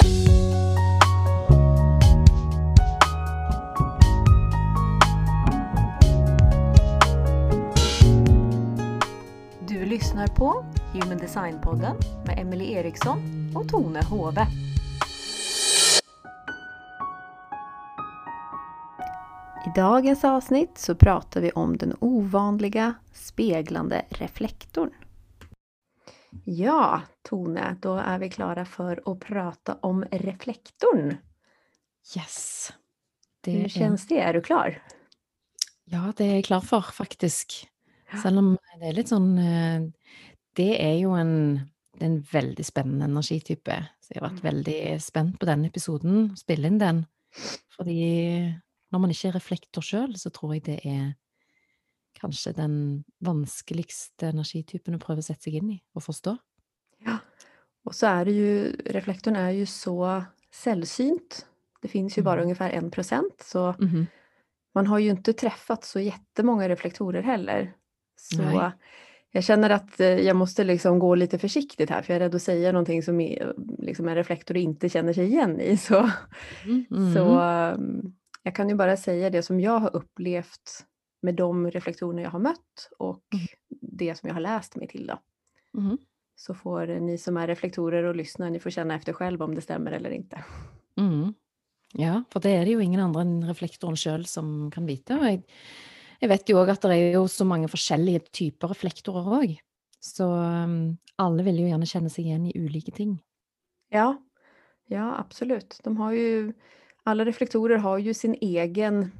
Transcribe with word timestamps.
Du 0.00 0.06
lyssnar 9.84 10.26
på 10.26 10.64
Human 10.92 11.18
Design-podden 11.18 11.96
med 12.26 12.38
Emelie 12.38 12.78
Eriksson 12.78 13.18
och 13.54 13.68
Tone 13.68 14.04
Hove. 14.04 14.46
I 19.66 19.70
dagens 19.74 20.24
avsnitt 20.24 20.78
så 20.78 20.94
pratar 20.94 21.40
vi 21.40 21.50
om 21.50 21.76
den 21.76 21.96
ovanliga 22.00 22.94
speglande 23.12 24.04
reflektorn. 24.08 24.90
Ja, 26.44 27.02
Tone, 27.22 27.76
då 27.80 27.94
är 27.96 28.18
vi 28.18 28.30
klara 28.30 28.64
för 28.64 29.12
att 29.12 29.20
prata 29.20 29.74
om 29.74 30.04
reflektorn. 30.10 31.16
Yes. 32.16 32.72
Det 33.40 33.52
Hur 33.52 33.68
känns 33.68 34.06
det? 34.06 34.20
Är 34.20 34.34
du 34.34 34.40
klar? 34.40 34.82
Ja, 35.84 36.12
det 36.16 36.24
är 36.24 36.34
jag 36.34 36.44
klar 36.44 36.60
för 36.60 36.80
faktiskt. 36.80 37.66
Selv 38.22 38.38
om 38.38 38.58
det 38.80 38.86
är 38.86 38.92
lite 38.92 39.08
sånn 39.08 39.38
eh, 39.38 39.80
Det 40.52 40.90
är 40.90 40.94
ju 40.94 41.20
en, 41.20 41.60
en 41.98 42.20
väldigt 42.20 42.66
spännande 42.66 43.04
energitype. 43.04 43.86
Så 44.00 44.12
jag 44.14 44.22
har 44.22 44.28
varit 44.28 44.44
mm. 44.44 44.54
väldigt 44.54 45.04
spänd 45.04 45.40
på 45.40 45.46
den 45.46 45.64
episoden, 45.64 46.36
spela 46.36 46.68
in 46.68 46.78
den. 46.78 47.06
För 47.76 47.84
när 47.84 48.98
man 48.98 49.10
inte 49.10 49.28
är 49.28 49.32
reflektor 49.32 49.82
själv 49.82 50.14
så 50.14 50.30
tror 50.30 50.54
jag 50.54 50.62
det 50.64 50.88
är 50.88 51.14
kanske 52.20 52.52
den 52.52 53.04
vanskeligaste 53.18 54.26
energitypen 54.26 54.94
att 54.94 55.04
pröva 55.04 55.22
sätta 55.22 55.40
sig 55.40 55.56
in 55.56 55.70
i 55.70 55.82
och 55.92 56.04
förstå. 56.04 56.36
Ja, 56.98 57.18
och 57.84 57.94
så 57.94 58.06
är 58.06 58.24
det 58.24 58.32
ju, 58.32 58.72
reflektorn 58.84 59.36
är 59.36 59.50
ju 59.50 59.66
så 59.66 60.24
sällsynt. 60.54 61.46
Det 61.82 61.88
finns 61.88 62.18
ju 62.18 62.20
mm. 62.20 62.24
bara 62.24 62.42
ungefär 62.42 62.70
en 62.70 62.90
procent 62.90 63.42
så 63.44 63.74
mm. 63.80 64.06
man 64.74 64.86
har 64.86 64.98
ju 64.98 65.10
inte 65.10 65.32
träffat 65.32 65.84
så 65.84 66.00
jättemånga 66.00 66.68
reflektorer 66.68 67.22
heller. 67.22 67.72
Så 68.16 68.42
Nej. 68.42 68.70
jag 69.30 69.44
känner 69.44 69.70
att 69.70 70.00
eh, 70.00 70.08
jag 70.08 70.36
måste 70.36 70.64
liksom 70.64 70.98
gå 70.98 71.14
lite 71.14 71.38
försiktigt 71.38 71.90
här 71.90 72.02
för 72.02 72.12
jag 72.12 72.16
är 72.16 72.20
rädd 72.20 72.34
att 72.34 72.42
säga 72.42 72.72
någonting 72.72 73.02
som 73.02 73.20
är, 73.20 73.54
liksom 73.78 74.08
en 74.08 74.14
reflektor 74.14 74.56
inte 74.56 74.88
känner 74.88 75.12
sig 75.12 75.26
igen 75.26 75.60
i. 75.60 75.76
Så, 75.76 76.10
mm. 76.64 77.14
så 77.14 77.40
um, 77.40 78.14
jag 78.42 78.54
kan 78.54 78.68
ju 78.68 78.74
bara 78.74 78.96
säga 78.96 79.30
det 79.30 79.42
som 79.42 79.60
jag 79.60 79.78
har 79.78 79.96
upplevt 79.96 80.86
med 81.20 81.34
de 81.34 81.70
reflektorer 81.70 82.22
jag 82.22 82.30
har 82.30 82.38
mött 82.38 82.90
och 82.98 83.24
mm. 83.34 83.46
det 83.80 84.14
som 84.14 84.26
jag 84.26 84.34
har 84.34 84.40
läst 84.40 84.76
mig 84.76 84.88
till. 84.88 85.06
Då. 85.06 85.18
Mm. 85.78 85.98
Så 86.36 86.54
får 86.54 86.86
ni 86.86 87.18
som 87.18 87.36
är 87.36 87.46
reflektorer 87.46 88.04
och 88.04 88.16
lyssnar, 88.16 88.50
ni 88.50 88.60
får 88.60 88.70
känna 88.70 88.94
efter 88.94 89.12
själv 89.12 89.42
om 89.42 89.54
det 89.54 89.60
stämmer 89.60 89.92
eller 89.92 90.10
inte. 90.10 90.44
Mm. 90.96 91.34
Ja, 91.92 92.24
för 92.30 92.40
det 92.40 92.50
är 92.50 92.64
det 92.64 92.70
ju 92.70 92.82
ingen 92.82 93.00
annan 93.00 93.26
än 93.26 93.48
reflektorn 93.48 93.96
själv 93.96 94.24
som 94.24 94.70
kan 94.70 94.86
veta. 94.86 95.30
Jag, 95.30 95.42
jag 96.18 96.28
vet 96.28 96.48
ju 96.48 96.60
också 96.60 96.72
att 96.72 96.80
det 96.80 96.94
är 96.94 97.20
ju 97.20 97.28
så 97.28 97.44
många 97.44 97.68
olika 97.68 98.32
typer 98.32 98.68
reflektorer 98.68 99.22
också. 99.22 99.60
Så 100.00 100.34
um, 100.34 100.96
alla 101.16 101.42
vill 101.42 101.58
ju 101.58 101.68
gärna 101.68 101.86
känna 101.86 102.08
sig 102.08 102.24
igen 102.24 102.46
i 102.46 102.52
olika 102.66 102.92
ting. 102.92 103.22
Ja, 103.88 104.22
ja 104.86 105.18
absolut. 105.18 105.80
De 105.84 105.96
har 105.96 106.12
ju 106.12 106.52
alla 107.02 107.24
reflektorer 107.24 107.76
har 107.76 107.98
ju 107.98 108.14
sin 108.14 108.36
egen 108.40 109.12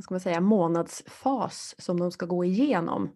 vad 0.00 0.04
ska 0.04 0.14
man 0.14 0.20
säga, 0.20 0.40
månadsfas 0.40 1.74
som 1.78 2.00
de 2.00 2.10
ska 2.10 2.26
gå 2.26 2.44
igenom. 2.44 3.10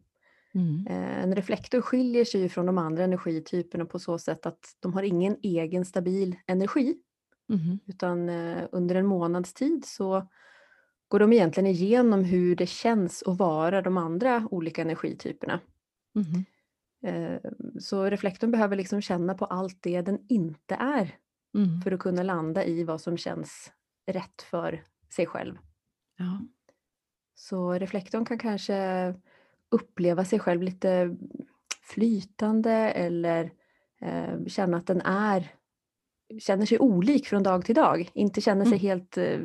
Mm. 0.55 0.87
Eh, 0.87 1.23
en 1.23 1.35
reflektor 1.35 1.81
skiljer 1.81 2.25
sig 2.25 2.49
från 2.49 2.67
de 2.67 2.79
andra 2.79 3.05
energityperna 3.05 3.85
på 3.85 3.99
så 3.99 4.19
sätt 4.19 4.47
att 4.47 4.77
de 4.81 4.95
har 4.95 5.03
ingen 5.03 5.37
egen 5.43 5.85
stabil 5.85 6.37
energi. 6.47 6.97
Mm. 7.53 7.79
Utan 7.87 8.29
eh, 8.29 8.69
under 8.73 8.95
en 8.95 9.07
månads 9.07 9.55
tid 9.55 9.85
så 9.85 10.29
går 11.09 11.19
de 11.19 11.33
egentligen 11.33 11.67
igenom 11.67 12.25
hur 12.25 12.57
det 12.57 12.67
känns 12.67 13.23
att 13.23 13.39
vara 13.39 13.83
de 13.83 13.97
andra 13.97 14.49
olika 14.51 14.83
energityperna. 14.83 15.61
Mm. 16.15 16.45
Så 17.81 18.05
reflektorn 18.05 18.51
behöver 18.51 18.77
liksom 18.77 19.01
känna 19.01 19.35
på 19.35 19.45
allt 19.45 19.79
det 19.83 20.03
den 20.03 20.19
inte 20.29 20.75
är 20.75 21.15
mm. 21.55 21.81
för 21.81 21.93
att 21.93 22.01
kunna 22.01 22.23
landa 22.23 22.65
i 22.65 22.85
vad 22.85 23.01
som 23.01 23.17
känns 23.17 23.73
rätt 24.07 24.43
för 24.43 24.85
sig 25.15 25.27
själv. 25.27 25.59
Ja. 26.17 26.41
Så 27.35 27.73
reflektorn 27.73 28.25
kan 28.25 28.39
kanske 28.39 29.15
uppleva 29.71 30.25
sig 30.25 30.39
själv 30.39 30.63
lite 30.63 31.17
flytande 31.83 32.73
eller 32.73 33.53
eh, 34.01 34.47
känna 34.47 34.77
att 34.77 34.87
den 34.87 35.01
är 35.01 35.53
känner 36.41 36.67
sig 36.67 36.79
olik 36.79 37.27
från 37.27 37.43
dag 37.43 37.65
till 37.65 37.75
dag. 37.75 38.11
Inte 38.15 38.41
känner 38.41 38.65
sig 38.65 38.79
mm. 38.79 38.81
helt 38.81 39.19
eh, 39.19 39.41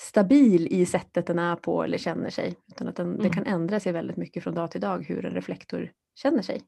stabil 0.00 0.68
i 0.70 0.86
sättet 0.86 1.26
den 1.26 1.38
är 1.38 1.56
på 1.56 1.82
eller 1.82 1.98
känner 1.98 2.30
sig. 2.30 2.54
Utan 2.68 2.88
att 2.88 2.96
den, 2.96 3.06
mm. 3.06 3.22
det 3.22 3.30
kan 3.30 3.46
ändra 3.46 3.80
sig 3.80 3.92
väldigt 3.92 4.16
mycket 4.16 4.42
från 4.42 4.54
dag 4.54 4.70
till 4.70 4.80
dag 4.80 5.04
hur 5.08 5.24
en 5.24 5.34
reflektor 5.34 5.92
känner 6.14 6.42
sig. 6.42 6.62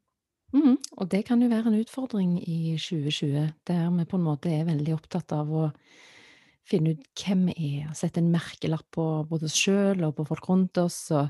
Mm. 0.52 0.76
Och 0.92 1.08
det 1.08 1.22
kan 1.22 1.42
ju 1.42 1.48
vara 1.48 1.60
en 1.60 1.74
utmaning 1.74 2.42
i 2.42 2.78
2020 2.90 3.48
där 3.64 3.98
vi 3.98 4.06
på 4.06 4.18
något 4.18 4.24
måte 4.24 4.48
är 4.48 4.64
väldigt 4.64 4.94
upptagna 4.94 5.40
av 5.40 5.64
att 5.64 5.74
finne 6.70 6.94
ut 6.94 7.25
hvem 7.25 7.48
vi 7.50 7.72
er, 7.81 7.91
sette 7.98 8.22
en 8.22 8.31
merkelapp 8.32 8.86
på 8.94 9.06
både 9.31 9.48
oss 9.48 9.58
sjøl 9.58 10.04
og 10.06 10.14
på 10.19 10.26
folk 10.28 10.48
rundt 10.50 10.81
oss. 10.82 11.03
og 11.10 11.28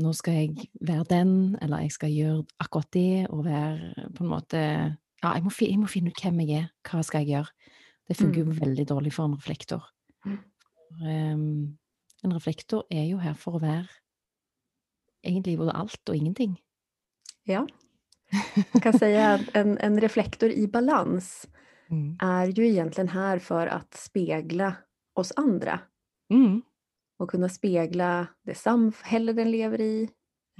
nå 0.00 0.10
skal 0.16 0.40
jeg 0.40 0.68
være 0.82 1.06
den, 1.10 1.32
eller 1.62 1.84
jeg 1.84 1.94
skal 1.94 2.10
gjøre 2.10 2.44
akkurat 2.64 2.90
det, 2.96 3.26
og 3.30 3.44
være 3.46 4.08
på 4.16 4.24
en 4.24 4.32
måte 4.32 4.60
Ja, 5.24 5.30
jeg 5.38 5.44
må, 5.46 5.50
jeg 5.60 5.78
må 5.80 5.88
finne 5.88 6.10
ut 6.12 6.20
hvem 6.20 6.42
jeg 6.42 6.64
er, 6.64 6.64
hva 6.84 7.00
skal 7.06 7.22
jeg 7.22 7.30
gjøre? 7.32 7.70
Det 8.04 8.16
fungerer 8.18 8.44
jo 8.44 8.50
mm. 8.50 8.58
veldig 8.60 8.84
dårlig 8.90 9.12
for 9.14 9.24
en 9.24 9.36
reflektor. 9.38 9.86
Mm. 10.26 10.40
Um, 11.00 11.78
en 12.24 12.34
reflektor 12.34 12.84
er 12.92 13.06
jo 13.08 13.22
her 13.22 13.32
for 13.38 13.56
å 13.56 13.62
være 13.62 13.88
egentlig 15.24 15.56
både 15.56 15.76
alt 15.80 16.12
og 16.12 16.18
ingenting. 16.18 16.58
Ja. 17.48 17.64
Man 18.74 18.82
kan 18.84 18.98
säga 18.98 19.38
en, 19.54 19.78
en 19.78 20.00
reflektor 20.00 20.50
i 20.50 20.66
balans 20.66 21.46
mm. 21.94 22.18
är 22.20 22.46
ju 22.46 22.68
egentligen 22.68 23.08
här 23.08 23.38
för 23.38 23.66
att 23.66 23.94
spegla 23.94 24.76
oss 25.12 25.32
andra. 25.36 25.80
Mm. 26.30 26.62
Och 27.18 27.30
kunna 27.30 27.48
spegla 27.48 28.26
det 28.42 28.54
samhälle 28.54 29.32
den 29.32 29.50
lever 29.50 29.80
i. 29.80 30.10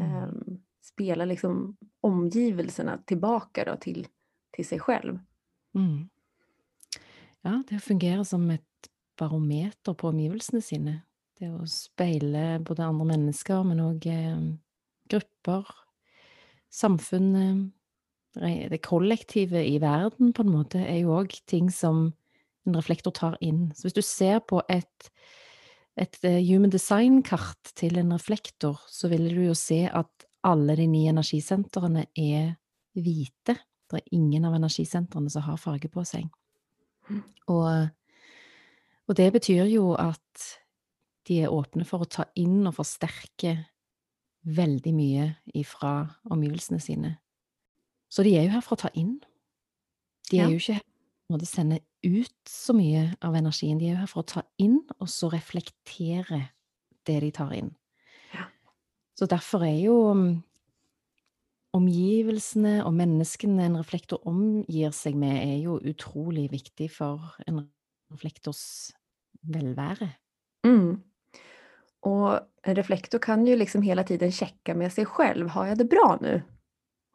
Mm. 0.00 0.22
Um, 0.22 0.62
spela 0.82 1.24
liksom 1.24 1.76
omgivelserna 2.00 2.98
tillbaka 2.98 3.64
då 3.64 3.76
till, 3.76 4.06
till 4.50 4.66
sig 4.66 4.80
själv. 4.80 5.18
Mm. 5.74 6.08
Ja, 7.40 7.62
det 7.68 7.80
fungerar 7.80 8.24
som 8.24 8.50
ett 8.50 8.62
barometer 9.18 9.94
på 9.94 10.08
omgivelsene 10.08 10.62
sine. 10.62 11.00
Det 11.38 11.50
å 11.50 11.66
speile 11.66 12.58
både 12.60 12.84
andra 12.84 13.04
människor 13.04 13.64
men 13.64 13.80
också 13.80 14.08
eh, 14.08 14.38
grupper, 15.08 15.66
samfunnet, 16.70 17.72
Eh, 18.36 18.70
det 18.70 18.78
kollektiva 18.78 19.62
i 19.62 19.78
världen 19.78 20.32
på 20.32 20.42
en 20.42 20.50
måte, 20.50 20.78
är 20.78 20.96
ju 20.96 21.20
också 21.20 21.42
ting 21.46 21.70
som 21.70 22.12
en 22.66 22.76
reflektor 22.76 23.10
tar 23.10 23.36
in. 23.40 23.74
Så 23.74 23.88
om 23.88 23.92
du 23.94 24.02
ser 24.02 24.40
på 24.40 24.62
ett, 24.68 25.10
et 25.96 26.24
eh, 26.24 26.40
human 26.40 26.70
design-kart 26.70 27.62
till 27.74 27.98
en 27.98 28.12
reflektor 28.12 28.78
så 28.86 29.08
vill 29.08 29.28
du 29.28 29.44
jo 29.44 29.54
se 29.54 29.88
att 29.88 30.24
alla 30.40 30.76
de 30.76 30.86
nio 30.86 31.08
energicentren 31.08 32.04
är 32.14 32.54
vita. 32.94 33.56
Det 33.90 33.96
är 33.96 34.02
ingen 34.10 34.44
av 34.44 34.54
energicentren 34.54 35.30
som 35.30 35.42
har 35.42 35.56
färg 35.56 35.88
på 35.88 36.04
sig. 36.04 36.28
Og, 37.46 37.88
Och, 39.06 39.14
det 39.14 39.30
betyder 39.30 39.64
ju 39.64 39.94
att 39.94 40.58
de 41.26 41.42
är 41.42 41.60
öppna 41.60 41.84
för 41.84 42.02
att 42.02 42.10
ta 42.10 42.24
in 42.34 42.66
och 42.66 42.76
förstärka 42.76 43.64
väldigt 44.42 44.94
mycket 44.94 45.36
ifra 45.44 46.08
omgivelsene 46.22 46.80
sine. 46.80 47.16
Så 48.09 48.22
de 48.22 48.38
är 48.38 48.42
ju 48.42 48.48
här 48.48 48.60
för 48.60 48.75
att 48.75 48.81
ta 48.81 48.88
in. 48.88 49.20
De 50.31 50.38
är 50.38 50.42
ja. 50.42 50.48
ju 50.48 50.54
inte 50.54 50.72
här 50.72 50.81
för 51.28 51.37
att 51.37 51.48
sända 51.48 51.78
ut 52.02 52.49
så 52.49 52.73
mycket 52.73 53.25
av 53.25 53.34
energin. 53.34 53.78
De 53.78 53.84
är 53.84 53.88
ju 53.88 53.94
här 53.94 54.06
för 54.06 54.20
att 54.20 54.26
ta 54.26 54.43
in 54.56 54.88
och 54.99 55.11
så 55.11 55.31
reflektera 55.31 56.43
det 57.02 57.20
de 57.20 57.31
tar 57.31 57.52
in. 57.52 57.75
Ja. 58.32 58.44
Så 59.19 59.26
därför 59.26 59.64
är 59.64 59.76
ju 59.76 60.11
mm, 60.11 60.43
omgivelsene 61.70 62.84
och 62.84 62.93
människorna 62.93 63.62
en 63.62 63.76
reflektor 63.76 64.28
omger 64.28 64.90
sig 64.90 65.14
med, 65.14 65.49
är 65.49 65.56
ju 65.56 65.69
otroligt 65.69 66.52
viktigt 66.52 66.93
för 66.93 67.20
en 67.46 67.70
reflektors 68.11 68.90
välväre. 69.40 70.11
Mm. 70.64 71.00
Och 72.00 72.40
en 72.62 72.76
reflektor 72.76 73.19
kan 73.19 73.46
ju 73.46 73.56
liksom 73.56 73.82
hela 73.82 74.05
tiden 74.05 74.32
checka 74.32 74.75
med 74.75 74.93
sig 74.93 75.06
själv. 75.06 75.49
Har 75.49 75.67
jag 75.67 75.78
det 75.78 75.84
bra 75.84 76.19
nu? 76.20 76.43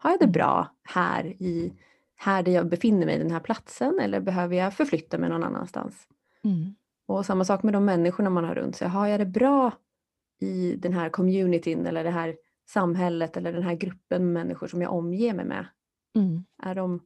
Har 0.01 0.10
jag 0.10 0.19
det 0.19 0.25
mm. 0.25 0.31
bra 0.31 0.75
här, 0.84 1.25
i, 1.25 1.74
här 2.16 2.44
där 2.44 2.51
jag 2.51 2.69
befinner 2.69 3.06
mig, 3.06 3.18
den 3.18 3.31
här 3.31 3.40
platsen, 3.40 4.00
eller 4.00 4.19
behöver 4.19 4.56
jag 4.56 4.74
förflytta 4.74 5.18
mig 5.18 5.30
någon 5.30 5.44
annanstans? 5.44 6.07
Mm. 6.44 6.75
Och 7.06 7.25
samma 7.25 7.46
sak 7.46 7.63
med 7.63 7.74
de 7.74 7.86
människorna 7.86 8.30
man 8.30 8.44
har 8.44 8.56
runt 8.56 8.75
sig. 8.75 8.88
Har 8.88 9.07
jag 9.07 9.19
det 9.19 9.25
bra 9.25 9.72
i 10.40 10.75
den 10.75 10.94
här 10.94 11.10
communityn 11.10 11.86
eller 11.86 12.04
det 12.04 12.10
här 12.10 12.36
samhället 12.69 13.38
eller 13.38 13.54
den 13.54 13.63
här 13.63 13.75
gruppen 13.75 14.34
människor 14.34 14.68
som 14.68 14.81
jag 14.81 14.94
omger 14.94 15.34
mig 15.34 15.46
med? 15.46 15.66
Mm. 16.16 16.44
Är 16.63 16.75
de, 16.75 17.01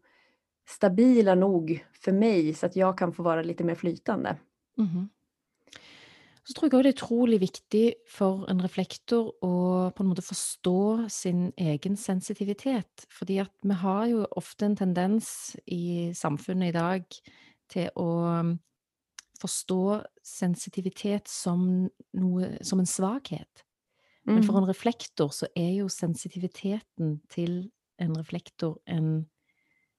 stabila 0.70 1.36
nog 1.36 1.86
för 1.94 2.12
mig 2.12 2.54
så 2.54 2.66
att 2.66 2.76
jag 2.76 2.98
kan 2.98 3.14
få 3.14 3.24
vara 3.24 3.42
lite 3.42 3.64
mer 3.64 3.76
flytande. 3.76 4.38
Mm. 4.78 5.10
Så 6.44 6.54
tror 6.54 6.68
jeg 6.68 6.76
òg 6.76 6.84
det 6.84 6.92
er 6.92 6.98
utrolig 6.98 7.38
viktig 7.40 7.84
for 8.12 8.44
en 8.52 8.60
reflektor 8.64 9.30
å 9.46 9.54
på 9.96 10.04
en 10.04 10.10
måte 10.10 10.26
forstå 10.26 11.08
sin 11.12 11.46
egen 11.56 11.96
sensitivitet. 11.96 13.06
Fordi 13.08 13.38
at 13.46 13.54
vi 13.64 13.78
har 13.80 14.10
jo 14.12 14.26
ofte 14.36 14.68
en 14.68 14.76
tendens 14.76 15.30
i 15.72 16.12
samfunnet 16.18 16.74
i 16.74 16.76
dag 16.76 17.20
til 17.72 17.88
å 17.96 18.10
um, 18.44 18.52
forstå 19.40 20.02
sensitivitet 20.26 21.32
som, 21.32 21.88
noe, 22.20 22.52
som 22.60 22.84
en 22.84 22.92
svakhet. 22.92 23.64
Men 24.28 24.44
for 24.44 24.56
mm. 24.56 24.62
en 24.62 24.70
reflektor 24.70 25.32
så 25.36 25.48
er 25.56 25.72
jo 25.80 25.90
sensitiviteten 25.92 27.18
til 27.32 27.58
en 28.04 28.16
reflektor 28.20 28.78
en 28.88 29.26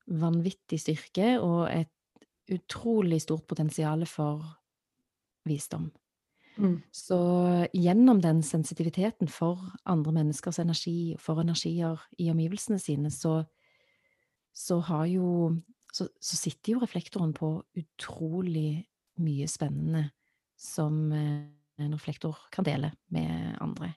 vanvittig 0.05 0.81
styrke 0.81 1.35
og 1.41 1.67
et 1.73 1.93
utrolig 2.53 3.23
stort 3.25 3.47
potensial 3.49 4.05
for 4.09 4.45
visdom. 5.49 5.89
Mm. 6.57 6.79
Så 6.95 7.19
gjennom 7.75 8.21
den 8.23 8.43
sensitiviteten 8.47 9.31
for 9.31 9.61
andre 9.91 10.13
menneskers 10.15 10.61
energi, 10.63 11.17
for 11.19 11.43
energier 11.43 12.03
i 12.19 12.31
omgivelsene 12.31 12.79
sine, 12.79 13.11
så, 13.11 13.43
så 14.55 14.79
har 14.87 15.07
jo 15.11 15.57
så, 15.95 16.09
så, 16.19 16.37
sitter 16.37 16.75
jo 16.75 16.83
reflektoren 16.83 17.35
på 17.35 17.57
utrolig 17.79 18.85
mye 19.23 19.47
spennende 19.51 20.09
som 20.59 21.13
eh, 21.15 21.45
en 21.79 21.95
reflektor 21.95 22.39
kan 22.55 22.67
dele 22.67 22.91
med 23.15 23.55
andre. 23.63 23.93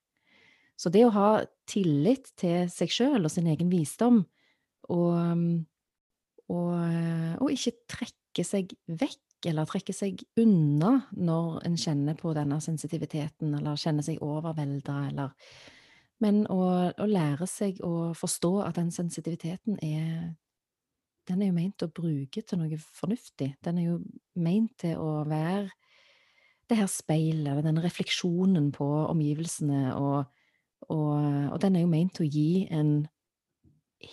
Så 0.77 0.91
det 0.93 1.07
å 1.07 1.13
ha 1.13 1.29
tillit 1.69 2.29
til 2.37 2.69
seg 2.69 2.93
sjøl 2.93 3.25
og 3.25 3.33
sin 3.33 3.49
egen 3.49 3.69
visdom, 3.71 4.21
og, 4.93 5.15
og, 6.53 6.73
og 7.41 7.49
ikke 7.51 7.73
trekke 7.89 8.26
seg 8.45 8.73
vekk 8.85 9.47
eller 9.47 9.69
trekke 9.69 9.93
seg 9.93 10.21
unna 10.41 10.93
når 11.13 11.61
en 11.67 11.77
kjenner 11.77 12.17
på 12.17 12.33
denne 12.35 12.57
sensitiviteten, 12.63 13.53
eller 13.57 13.79
kjenner 13.79 14.05
seg 14.05 14.23
overvelda, 14.25 14.99
eller 15.11 15.33
Men 16.19 16.47
å, 16.49 16.89
å, 16.89 17.05
lære 17.05 17.45
seg 17.45 17.77
å 17.85 18.13
forstå 18.17 18.49
at 18.65 18.79
den 18.79 18.89
sensitiviteten 18.89 19.77
er 19.85 20.33
Den 21.29 21.41
er 21.41 21.51
jo 21.51 21.53
meint 21.53 21.83
å 21.83 21.91
bruke 21.91 22.41
til 22.41 22.57
noe 22.57 22.77
fornuftig. 22.79 23.57
Den 23.61 23.77
er 23.77 23.83
jo 23.83 23.97
meint 24.33 24.71
til 24.79 24.95
å 24.97 25.25
være 25.27 25.67
det 26.69 26.77
her 26.79 26.87
speilet, 26.87 27.51
eller 27.51 27.65
denne 27.65 27.83
refleksjonen 27.83 28.71
på 28.71 28.87
omgivelsene, 29.11 29.93
og, 29.95 30.25
og, 30.87 31.51
og 31.51 31.59
den 31.61 31.75
er 31.75 31.83
jo 31.83 31.91
meint 31.91 32.15
til 32.15 32.25
å 32.25 32.31
gi 32.31 32.67
en 32.71 32.93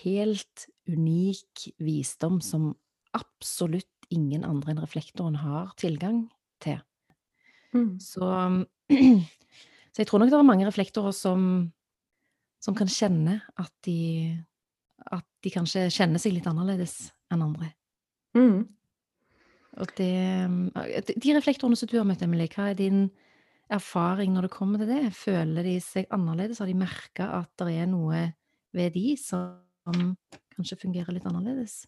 helt 0.02 0.66
unik 0.90 1.68
visdom 1.78 2.40
som 2.42 2.72
absolutt 3.14 3.94
ingen 4.14 4.46
andre 4.46 4.72
enn 4.72 4.82
reflektoren 4.82 5.38
har 5.43 5.72
tilgang 5.81 6.25
til. 6.64 6.78
Mm. 7.75 7.96
Så, 8.02 8.25
så, 9.93 9.99
jeg 10.00 10.08
tror 10.08 10.22
nok 10.22 10.32
det 10.32 10.38
er 10.38 10.46
mange 10.46 10.69
reflektorer 10.69 11.14
som, 11.16 11.49
som 12.62 12.76
kan 12.78 12.90
kjenne 12.90 13.40
at 13.61 13.72
de, 13.87 14.37
at 15.11 15.26
de 15.44 15.52
kanskje 15.52 15.88
kjenner 15.93 16.22
seg 16.22 16.37
litt 16.37 16.49
annerledes 16.50 17.11
enn 17.34 17.44
andre. 17.44 17.72
Mm. 18.38 18.64
Og 19.82 19.90
det 19.99 20.14
De 21.19 21.34
reflektorene 21.34 21.78
som 21.78 21.90
du 21.90 21.99
har 21.99 22.06
møtt, 22.06 22.22
Emilie, 22.22 22.50
hva 22.55 22.70
er 22.70 22.78
din 22.78 23.08
erfaring 23.72 24.34
når 24.34 24.46
det 24.46 24.55
kommer 24.55 24.81
til 24.81 24.90
det? 24.93 25.14
Føler 25.17 25.67
de 25.67 25.78
seg 25.82 26.06
annerledes? 26.14 26.60
Har 26.62 26.70
de 26.70 26.78
merka 26.78 27.31
at 27.40 27.50
det 27.64 27.75
er 27.81 27.90
noe 27.90 28.26
ved 28.75 28.94
de 28.94 29.14
som 29.19 30.14
kanskje 30.55 30.78
fungerer 30.84 31.17
litt 31.17 31.26
annerledes? 31.26 31.84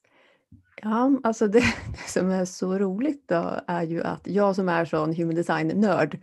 Ja, 0.83 1.11
alltså 1.23 1.49
det, 1.49 1.61
det, 1.93 2.11
som 2.11 2.31
är 2.31 2.45
så 2.45 2.79
roligt 2.79 3.29
då 3.29 3.61
är 3.67 3.83
ju 3.83 4.03
att 4.03 4.27
jag 4.27 4.57
som 4.57 4.69
är 4.69 4.85
sån 4.85 5.15
human 5.15 5.35
design-nörd, 5.35 6.19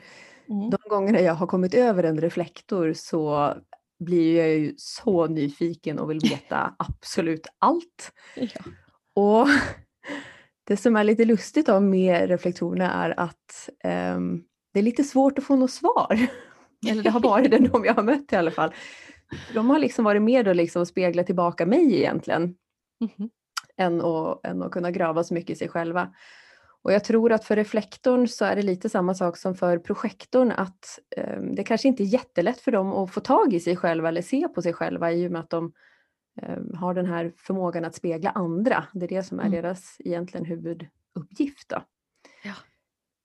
mm. 0.49 0.69
de 0.69 0.77
gångerna 0.89 1.19
jag 1.19 1.33
har 1.33 1.47
kommit 1.47 1.73
över 1.73 2.03
en 2.03 2.21
reflektor 2.21 2.93
så 2.93 3.53
blir 3.99 4.37
jag 4.37 4.49
ju 4.49 4.73
så 4.77 5.27
nyfiken 5.27 5.99
och 5.99 6.09
vill 6.09 6.19
veta 6.19 6.75
absolut 6.79 7.47
allt. 7.59 8.11
Ja. 8.35 8.61
Och 9.13 9.47
det 10.67 10.77
som 10.77 10.95
är 10.95 11.03
lite 11.03 11.25
lustigt 11.25 11.65
då 11.65 11.79
med 11.79 12.29
reflektorerna 12.29 12.93
är 12.93 13.19
att 13.19 13.69
um, 14.15 14.43
det 14.73 14.79
är 14.79 14.83
lite 14.83 15.03
svårt 15.03 15.37
att 15.37 15.43
få 15.43 15.55
något 15.55 15.71
svar. 15.71 16.27
Eller 16.89 17.03
det 17.03 17.09
har 17.09 17.19
varit 17.19 17.51
det 17.51 17.57
de 17.57 17.85
jag 17.85 17.93
har 17.93 18.03
mött 18.03 18.33
i 18.33 18.35
alla 18.35 18.51
fall. 18.51 18.73
De 19.53 19.69
har 19.69 19.79
liksom 19.79 20.05
varit 20.05 20.21
med 20.21 20.47
och 20.47 20.55
liksom 20.55 20.85
speglat 20.85 21.25
tillbaka 21.25 21.65
mig 21.65 21.95
egentligen. 21.95 22.55
Mm 23.01 23.29
än 23.77 24.01
att, 24.01 24.45
än 24.45 24.63
att 24.63 24.71
kunna 24.71 24.91
grava 24.91 25.23
så 25.23 25.33
mycket 25.33 25.49
i 25.49 25.55
sig 25.55 25.69
själva. 25.69 26.13
Och 26.83 26.93
jag 26.93 27.03
tror 27.03 27.31
att 27.31 27.45
för 27.45 27.55
reflektorn 27.55 28.27
så 28.27 28.45
är 28.45 28.55
det 28.55 28.61
lite 28.61 28.89
samma 28.89 29.13
sak 29.13 29.37
som 29.37 29.55
för 29.55 29.77
projektorn 29.77 30.51
att 30.51 30.99
eh, 31.17 31.41
det 31.41 31.63
kanske 31.63 31.87
inte 31.87 32.03
är 32.03 32.05
jättelätt 32.05 32.59
för 32.59 32.71
dem 32.71 32.93
att 32.93 33.11
få 33.11 33.19
tag 33.19 33.53
i 33.53 33.59
sig 33.59 33.75
själva 33.75 34.09
eller 34.09 34.21
se 34.21 34.47
på 34.47 34.61
sig 34.61 34.73
själva 34.73 35.11
i 35.11 35.27
och 35.27 35.31
med 35.31 35.41
att 35.41 35.49
de 35.49 35.73
eh, 36.41 36.59
har 36.75 36.93
den 36.93 37.05
här 37.05 37.33
förmågan 37.37 37.85
att 37.85 37.95
spegla 37.95 38.29
andra. 38.29 38.83
Det 38.93 39.05
är 39.05 39.09
det 39.09 39.23
som 39.23 39.39
är 39.39 39.45
mm. 39.45 39.61
deras 39.61 39.95
egentligen 39.99 40.45
huvuduppgift. 40.45 41.69
Då. 41.69 41.83
Ja. 42.43 42.53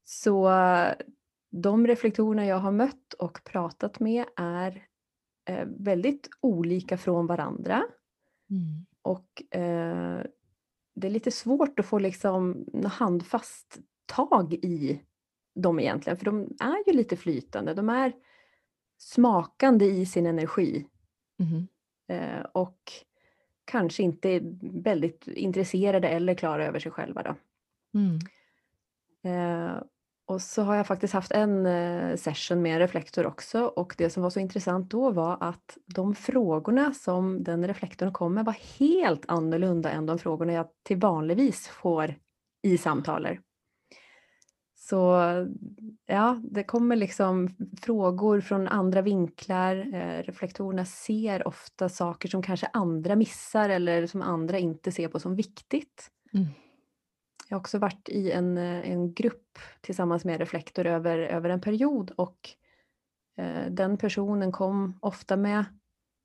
Så 0.04 0.50
de 1.50 1.86
reflektorerna 1.86 2.46
jag 2.46 2.58
har 2.58 2.72
mött 2.72 3.12
och 3.18 3.44
pratat 3.44 4.00
med 4.00 4.24
är 4.36 4.82
eh, 5.48 5.66
väldigt 5.66 6.28
olika 6.40 6.98
från 6.98 7.26
varandra. 7.26 7.84
Mm. 8.50 8.86
Och 9.02 9.56
eh, 9.58 10.24
det 11.00 11.06
är 11.06 11.10
lite 11.10 11.30
svårt 11.30 11.78
att 11.78 11.86
få 11.86 11.98
liksom 11.98 12.66
handfast 12.84 13.78
tag 14.06 14.52
i 14.52 15.00
dem 15.54 15.80
egentligen, 15.80 16.16
för 16.16 16.24
de 16.24 16.56
är 16.60 16.90
ju 16.90 16.92
lite 16.92 17.16
flytande. 17.16 17.74
De 17.74 17.88
är 17.88 18.12
smakande 18.98 19.84
i 19.84 20.06
sin 20.06 20.26
energi. 20.26 20.86
Mm. 21.38 21.68
Eh, 22.08 22.42
och 22.52 22.92
kanske 23.64 24.02
inte 24.02 24.40
väldigt 24.60 25.28
intresserade 25.28 26.08
eller 26.08 26.34
klara 26.34 26.66
över 26.66 26.78
sig 26.78 26.92
själva. 26.92 27.22
Då. 27.22 27.34
Mm. 27.98 28.18
Eh, 29.22 29.82
och 30.28 30.42
så 30.42 30.62
har 30.62 30.76
jag 30.76 30.86
faktiskt 30.86 31.14
haft 31.14 31.32
en 31.32 31.66
eh, 31.66 32.16
session 32.16 32.62
med 32.62 32.72
en 32.72 32.78
reflektor 32.78 33.26
också 33.26 33.62
och 33.64 33.94
det 33.98 34.10
som 34.10 34.22
var 34.22 34.30
så 34.30 34.40
intressant 34.40 34.90
då 34.90 35.10
var 35.10 35.36
att 35.40 35.78
de 35.86 36.14
frågorna 36.14 36.94
som 36.94 37.44
den 37.44 37.66
reflektorn 37.66 38.12
kom 38.12 38.34
med 38.34 38.44
var 38.44 38.56
helt 38.78 39.24
annorlunda 39.28 39.90
än 39.90 40.06
de 40.06 40.18
frågorna 40.18 40.52
jag 40.52 40.66
till 40.84 40.96
vanligtvis 40.96 41.68
får 41.68 42.14
i 42.62 42.78
samtaler. 42.78 43.40
Så 44.76 45.20
ja, 46.06 46.40
det 46.50 46.64
kommer 46.64 46.96
liksom 46.96 47.56
frågor 47.82 48.40
från 48.40 48.68
andra 48.68 49.02
vinklar. 49.02 49.76
Eh, 49.94 50.22
reflektorerna 50.22 50.84
ser 50.84 51.48
ofta 51.48 51.88
saker 51.88 52.28
som 52.28 52.42
kanske 52.42 52.70
andra 52.72 53.16
missar 53.16 53.68
eller 53.68 54.06
som 54.06 54.22
andra 54.22 54.58
inte 54.58 54.92
ser 54.92 55.08
på 55.08 55.20
som 55.20 55.34
viktigt. 55.34 56.10
Mm. 56.34 56.46
Jag 57.48 57.56
har 57.56 57.60
också 57.60 57.78
varit 57.78 58.08
i 58.08 58.30
en, 58.30 58.58
eh, 58.58 58.90
en 58.90 59.14
grupp 59.14 59.58
tillsammans 59.80 60.24
med 60.24 60.38
Reflektor 60.38 60.86
över, 60.86 61.18
över 61.18 61.50
en 61.50 61.60
period 61.60 62.10
och 62.10 62.50
eh, 63.36 63.70
den 63.70 63.98
personen 63.98 64.52
kom 64.52 64.98
ofta 65.00 65.36
med 65.36 65.64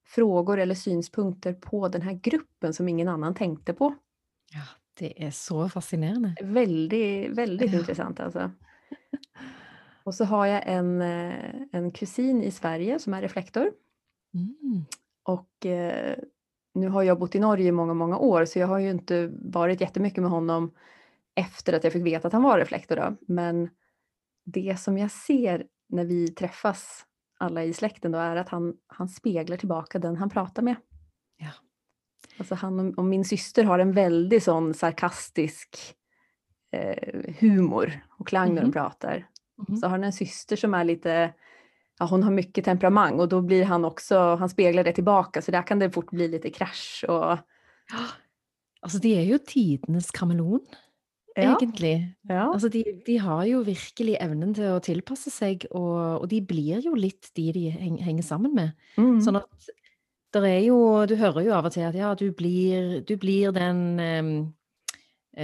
frågor 0.06 0.60
eller 0.60 0.76
synpunkter 0.76 1.54
på 1.54 1.88
den 1.88 2.02
här 2.02 2.14
gruppen 2.14 2.74
som 2.74 2.90
ingen 2.90 3.08
annan 3.08 3.36
tänkte 3.36 3.74
på. 3.74 3.96
Ja, 4.54 4.64
det 4.94 5.24
är 5.24 5.32
så 5.32 5.70
fascinerande. 5.70 6.36
Väldigt, 6.42 7.30
väldigt 7.38 7.74
ja. 7.74 7.80
intressant 7.80 8.20
alltså. 8.20 8.52
Och 10.04 10.16
så 10.16 10.26
har 10.26 10.46
jag 10.46 10.64
en, 10.66 11.02
eh, 11.02 11.34
en 11.72 11.92
kusin 11.92 12.44
i 12.44 12.52
Sverige 12.52 13.00
som 13.00 13.14
är 13.14 13.22
reflektor. 13.22 13.72
Mm. 14.34 14.86
Och 15.24 15.66
eh, 15.66 16.16
nu 16.74 16.90
har 16.90 17.04
jag 17.04 17.20
bott 17.20 17.36
i 17.36 17.40
Norge 17.40 17.68
i 17.68 17.72
många, 17.72 17.94
många 17.94 18.18
år 18.18 18.46
så 18.46 18.60
jag 18.60 18.68
har 18.68 18.80
ju 18.80 18.90
inte 18.90 19.32
varit 19.34 19.82
jättemycket 19.82 20.22
med 20.22 20.32
honom 20.32 20.72
efter 21.36 21.74
att 21.74 21.84
jag 21.84 21.94
fick 21.94 22.06
veta 22.06 22.28
att 22.28 22.34
han 22.34 22.44
var 22.44 22.60
reflektor. 22.60 22.96
Då. 22.96 23.16
Men 23.28 23.70
det 24.46 24.80
som 24.80 24.98
jag 24.98 25.12
ser 25.12 25.66
när 25.90 26.06
vi 26.06 26.28
träffas 26.28 27.06
alla 27.38 27.64
i 27.64 27.74
släkten 27.74 28.12
då 28.12 28.20
är 28.20 28.36
att 28.36 28.50
han, 28.50 28.74
han 28.88 29.10
speglar 29.10 29.58
tillbaka 29.58 30.00
den 30.00 30.16
han 30.16 30.30
pratar 30.30 30.62
med. 30.62 30.76
Ja. 31.38 31.52
Alltså 32.38 32.56
han 32.56 32.94
och 32.94 33.06
min 33.06 33.26
syster 33.26 33.64
har 33.64 33.80
en 33.80 33.92
väldigt 33.92 34.44
sån 34.44 34.74
sarkastisk 34.74 35.96
eh, 36.72 37.34
humor 37.40 38.06
och 38.20 38.28
klang 38.28 38.44
mm. 38.44 38.56
när 38.56 38.62
de 38.62 38.68
mhm. 38.68 38.74
pratar. 38.74 39.28
Mm. 39.68 39.78
Så 39.78 39.86
har 39.86 39.92
han 39.92 40.04
en 40.04 40.14
syster 40.14 40.56
som 40.56 40.74
är 40.74 40.84
lite, 40.84 41.34
ja 42.00 42.06
hon 42.06 42.24
har 42.24 42.32
mycket 42.32 42.66
temperament 42.66 43.20
och 43.20 43.30
då 43.30 43.42
blir 43.42 43.66
han 43.66 43.86
också, 43.86 44.36
han 44.36 44.50
speglar 44.50 44.84
det 44.84 44.94
tillbaka 44.94 45.42
så 45.42 45.52
där 45.52 45.68
kan 45.68 45.80
det 45.80 45.92
fort 45.92 46.10
bli 46.10 46.28
lite 46.28 46.50
krasch 46.50 47.06
och... 47.08 47.14
Ja. 47.14 47.38
Alltså 48.82 48.98
det 48.98 49.20
är 49.20 49.24
ju 49.24 49.38
tidernas 49.38 50.12
kameleon. 50.12 50.66
Ja. 51.34 51.56
Egentlig. 51.58 51.94
Ja. 52.30 52.52
Altså, 52.52 52.70
de, 52.70 52.84
de, 53.06 53.18
har 53.18 53.46
jo 53.50 53.64
virkelig 53.66 54.18
evnen 54.22 54.52
til 54.54 54.76
å 54.76 54.82
tilpasse 54.86 55.32
seg, 55.34 55.66
og, 55.74 56.22
og 56.22 56.28
de 56.30 56.42
blir 56.46 56.84
jo 56.86 56.94
litt 56.94 57.32
de 57.38 57.48
de 57.56 57.64
henger 57.74 58.26
sammen 58.26 58.54
med. 58.54 58.76
Mm. 59.02 59.18
Sånn 59.26 59.40
at 59.42 59.72
det 60.34 60.42
er 60.50 60.62
jo 60.66 60.78
Du 61.10 61.14
hører 61.18 61.46
jo 61.46 61.54
av 61.54 61.68
og 61.70 61.74
til 61.76 61.86
at 61.86 61.98
ja, 61.98 62.14
du 62.18 62.28
blir, 62.34 63.02
du 63.06 63.16
blir 63.22 63.54
den 63.54 63.82
um, 64.02 64.32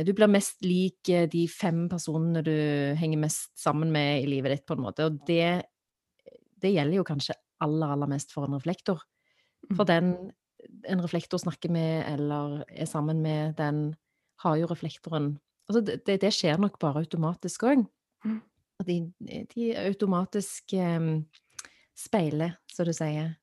du 0.05 0.13
blir 0.13 0.29
mest 0.29 0.61
lik 0.61 1.09
eh, 1.09 1.25
de 1.29 1.47
fem 1.49 1.87
personene 1.89 2.43
du 2.45 2.53
henger 2.97 3.17
mest 3.23 3.55
sammen 3.57 3.89
med 3.89 4.21
i 4.21 4.27
livet 4.29 4.53
ditt, 4.53 4.65
på 4.69 4.75
en 4.77 4.83
måte. 4.83 5.07
Og 5.09 5.23
det, 5.25 5.65
det 6.61 6.73
gjelder 6.75 6.99
jo 6.99 7.05
kanskje 7.07 7.33
aller, 7.65 7.95
aller 7.95 8.11
mest 8.11 8.35
for 8.35 8.45
en 8.45 8.53
reflektor. 8.53 9.01
For 9.71 9.81
mm. 9.81 9.89
den 9.89 10.11
en 10.93 11.01
reflektor 11.01 11.41
snakker 11.41 11.73
med 11.73 12.03
eller 12.05 12.61
er 12.69 12.85
sammen 12.85 13.23
med, 13.25 13.55
den 13.57 13.95
har 14.43 14.59
jo 14.59 14.69
reflektoren 14.69 15.33
Altså, 15.69 15.83
det, 15.85 16.15
det 16.23 16.31
skjer 16.33 16.57
nok 16.61 16.79
bare 16.81 17.03
automatisk 17.03 17.67
òg. 17.69 17.83
Mm. 18.25 18.39
De, 18.87 18.95
de 19.53 19.67
automatisk 19.77 20.73
um, 20.73 21.11
speiler, 21.97 22.55
som 22.73 22.87
du 22.87 22.93
sier. 22.95 23.35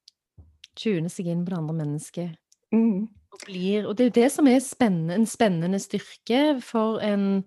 Tuner 0.77 1.13
seg 1.13 1.31
inn 1.31 1.45
på 1.47 1.53
det 1.53 1.61
andre 1.61 1.77
mennesket. 1.79 2.35
Mm. 2.75 3.07
Og, 3.07 3.39
blir, 3.45 3.87
og, 3.87 3.95
det 3.97 4.07
er 4.07 4.11
jo 4.11 4.17
det 4.19 4.29
som 4.35 4.51
er 4.51 4.61
spennende, 4.65 5.17
en 5.17 5.29
spennende 5.29 5.81
styrke 5.81 6.59
for 6.65 7.01
en, 7.05 7.45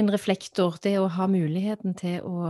en 0.00 0.12
reflektor. 0.12 0.80
Det 0.82 0.96
å 0.98 1.10
ha 1.14 1.28
muligheten 1.30 1.94
til 1.98 2.24
å 2.26 2.46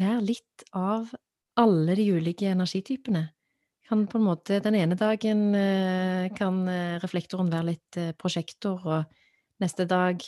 være 0.00 0.22
litt 0.24 0.66
av 0.76 1.12
alle 1.60 1.96
de 1.98 2.08
ulike 2.16 2.50
energitypene. 2.50 3.28
Kan 3.90 4.06
på 4.06 4.20
en 4.20 4.26
måte 4.28 4.60
Den 4.62 4.76
ene 4.78 4.94
dagen 4.94 5.54
eh, 5.58 6.28
kan 6.36 6.62
eh, 6.70 6.98
reflektoren 7.02 7.50
være 7.50 7.72
litt 7.72 7.98
eh, 7.98 8.12
prosjektor, 8.14 8.84
og 8.86 9.19
neste 9.60 9.84
dag 9.84 10.24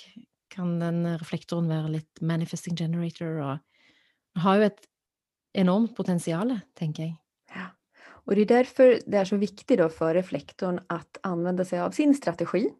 kan 0.52 0.78
den 0.80 1.04
reflektoren 1.18 1.70
være 1.70 1.94
litt 1.98 2.20
manifesting 2.20 2.76
generator, 2.76 3.40
og 3.40 4.42
har 4.42 4.58
jo 4.58 4.68
et 4.68 4.82
enormt 5.54 5.96
potensial, 5.96 6.58
tenker 6.78 7.02
jeg. 7.02 7.16
Ja. 7.54 7.68
Och 8.24 8.34
det 8.34 8.40
är 8.40 8.46
därför 8.46 8.98
det 9.06 9.16
är 9.16 9.24
så 9.24 9.36
viktigt 9.36 9.78
då 9.78 9.88
för 9.88 10.14
reflektorn 10.14 10.80
att 10.86 11.18
använda 11.22 11.64
sig 11.64 11.80
av 11.80 11.90
sin 11.90 12.14
strategi 12.14 12.70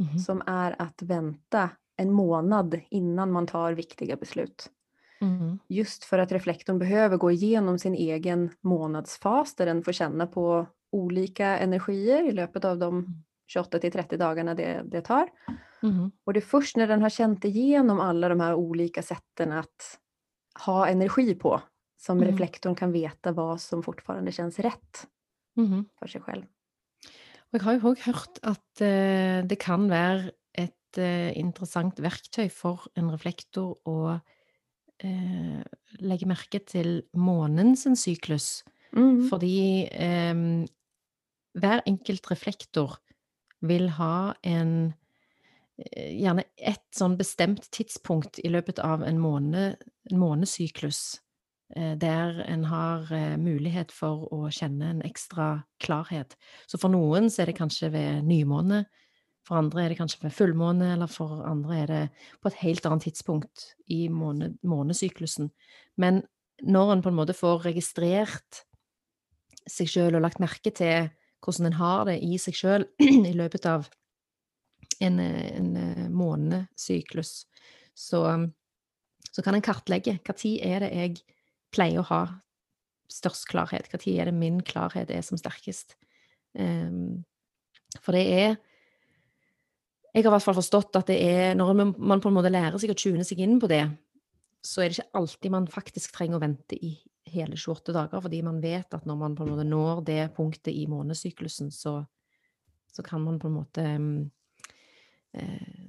mm 0.00 0.18
som 0.18 0.42
är 0.46 0.82
att 0.82 1.02
vänta 1.02 1.70
en 1.96 2.12
månad 2.12 2.80
innan 2.90 3.32
man 3.32 3.46
tar 3.46 3.72
viktiga 3.72 4.16
beslut. 4.16 4.70
Mm. 5.20 5.58
Just 5.68 6.04
för 6.04 6.18
att 6.18 6.32
reflektorn 6.32 6.78
behöver 6.78 7.16
gå 7.16 7.30
igenom 7.30 7.78
sin 7.78 7.94
egen 7.94 8.50
månadsfas 8.60 9.54
där 9.54 9.66
den 9.66 9.82
får 9.82 9.92
känna 9.92 10.26
på 10.26 10.66
olika 10.92 11.58
energier 11.58 12.28
i 12.28 12.32
löpet 12.32 12.64
av 12.64 12.78
de 12.78 13.24
28 13.46 13.76
mm. 13.76 13.80
till 13.80 13.92
30 13.92 14.16
dagarna 14.16 14.54
det, 14.54 14.82
det 14.84 15.00
tar. 15.00 15.28
Mm. 15.82 16.10
Och 16.24 16.32
det 16.32 16.38
är 16.38 16.42
först 16.42 16.76
när 16.76 16.86
den 16.86 17.02
har 17.02 17.08
känt 17.10 17.44
igenom 17.44 18.00
alla 18.00 18.28
de 18.28 18.40
här 18.40 18.54
olika 18.54 19.02
sätten 19.02 19.52
att 19.52 19.98
ha 20.64 20.88
energi 20.88 21.34
på 21.34 21.62
som 21.96 22.18
mm. 22.18 22.30
reflektorn 22.30 22.74
kan 22.74 22.92
veta 22.92 23.32
vad 23.32 23.60
som 23.60 23.82
fortfarande 23.82 24.32
känns 24.32 24.58
rätt 24.58 25.06
mm. 25.56 25.84
för 25.98 26.06
sig 26.06 26.20
själv. 26.20 26.44
Och 27.38 27.58
jag 27.58 27.60
har 27.60 27.72
ju 27.72 27.88
också 27.90 28.10
hört 28.10 28.38
att 28.42 28.80
uh, 28.80 29.46
det 29.46 29.56
kan 29.60 29.88
vara 29.88 30.22
ett 30.52 30.98
uh, 30.98 31.38
intressant 31.38 31.98
verktyg 31.98 32.52
för 32.52 32.80
en 32.94 33.10
reflektor 33.10 33.78
att 33.84 34.22
eh, 34.98 35.62
legge 36.00 36.28
merke 36.28 36.60
til 36.64 37.02
månens 37.16 37.86
syklus. 38.00 38.64
Mm. 38.96 39.28
Fordi 39.30 39.88
eh, 39.92 40.34
hver 41.56 41.82
enkelt 41.86 42.30
reflektor 42.30 42.98
vil 43.60 43.90
ha 43.98 44.34
en 44.42 44.86
eh, 44.86 44.94
Eh, 45.78 46.16
Gjerne 46.16 46.44
ett 46.56 46.88
sånn 46.96 47.16
bestemt 47.18 47.68
tidspunkt 47.74 48.40
i 48.40 48.48
løpet 48.48 48.80
av 48.80 49.04
en, 49.04 49.20
måned, 49.20 49.76
en 50.10 50.20
månedssyklus 50.20 51.20
eh, 51.76 51.96
där 51.96 52.32
der 52.32 52.44
en 52.44 52.64
har 52.64 53.02
eh, 53.12 53.36
möjlighet 53.36 53.40
mulighet 53.44 53.92
for 53.92 54.28
å 54.32 54.50
kjenne 54.50 54.90
en 54.90 55.02
ekstra 55.02 55.62
klarhet. 55.82 56.36
Så 56.66 56.78
for 56.78 56.88
noen 56.88 57.30
så 57.30 57.42
er 57.42 57.50
det 57.50 57.58
kanskje 57.58 57.90
ved 57.92 58.24
nymåne, 58.24 58.86
for 59.46 59.60
andre 59.60 59.84
er 59.84 59.92
det 59.92 59.98
kanskje 60.00 60.24
ved 60.24 60.34
fullmåne, 60.34 60.94
eller 60.94 61.06
for 61.06 61.44
andre 61.46 61.76
er 61.82 61.86
det 61.86 62.04
på 62.42 62.50
et 62.50 62.62
helt 62.64 62.86
annet 62.86 63.06
tidspunkt 63.06 63.68
i 63.86 64.08
måned, 64.08 64.56
månesyklusen. 64.66 65.52
Men 65.96 66.24
når 66.62 66.92
en 66.92 67.04
på 67.04 67.12
en 67.12 67.20
måte 67.20 67.36
får 67.36 67.68
registrert 67.68 68.64
seg 69.68 69.90
sjøl 69.90 70.16
og 70.16 70.24
lagt 70.24 70.40
merke 70.40 70.72
til 70.74 71.10
hvordan 71.44 71.68
en 71.68 71.78
har 71.78 72.04
det 72.08 72.16
i 72.24 72.38
seg 72.40 72.56
sjøl 72.56 72.88
i 73.30 73.34
løpet 73.36 73.68
av 73.70 73.86
en, 75.04 75.20
en 75.20 75.70
eh, 75.76 76.08
så, 77.96 78.22
så, 79.30 79.42
kan 79.42 79.56
en 79.56 79.64
kartlegge 79.64 80.18
når 80.24 80.56
er 80.64 80.84
det 80.84 80.92
jeg 80.94 81.16
pleier 81.74 82.02
å 82.02 82.08
ha 82.10 82.22
størst 83.12 83.46
klarhet, 83.50 83.88
når 83.90 84.16
er 84.18 84.28
det 84.30 84.36
min 84.36 84.60
klarhet 84.66 85.10
er 85.12 85.22
som 85.24 85.38
sterkest. 85.38 85.94
Um, 86.56 87.24
for 88.02 88.16
det 88.16 88.24
er 88.26 88.56
jeg 90.16 90.24
har 90.24 90.30
i 90.30 90.32
hvert 90.32 90.46
fall 90.46 90.56
forstått 90.56 90.96
at 90.96 91.10
det 91.10 91.16
er 91.20 91.56
Når 91.58 91.74
man 91.76 92.20
på 92.24 92.30
en 92.30 92.36
måte 92.38 92.48
lærer 92.48 92.78
seg 92.80 92.94
å 92.94 92.96
tune 92.96 93.24
seg 93.26 93.42
inn 93.44 93.58
på 93.60 93.68
det, 93.68 93.82
så 94.64 94.80
er 94.80 94.88
det 94.88 94.96
ikke 94.96 95.20
alltid 95.20 95.52
man 95.52 95.66
faktisk 95.68 96.14
trenger 96.16 96.38
å 96.38 96.42
vente 96.46 96.78
i 96.80 96.94
hele 97.34 97.58
28 97.58 97.92
dager, 97.92 98.22
fordi 98.24 98.40
man 98.46 98.62
vet 98.62 98.94
at 98.96 99.04
når 99.06 99.18
man 99.20 99.34
på 99.36 99.44
en 99.44 99.52
måte 99.52 99.66
når 99.66 100.00
det 100.06 100.20
punktet 100.36 100.72
i 100.72 100.86
månedssyklusen, 100.88 101.68
så, 101.74 101.98
så 102.88 103.04
kan 103.04 103.22
man 103.26 103.36
på 103.42 103.50
en 103.50 103.56
måte 103.58 103.84
um, 103.98 104.24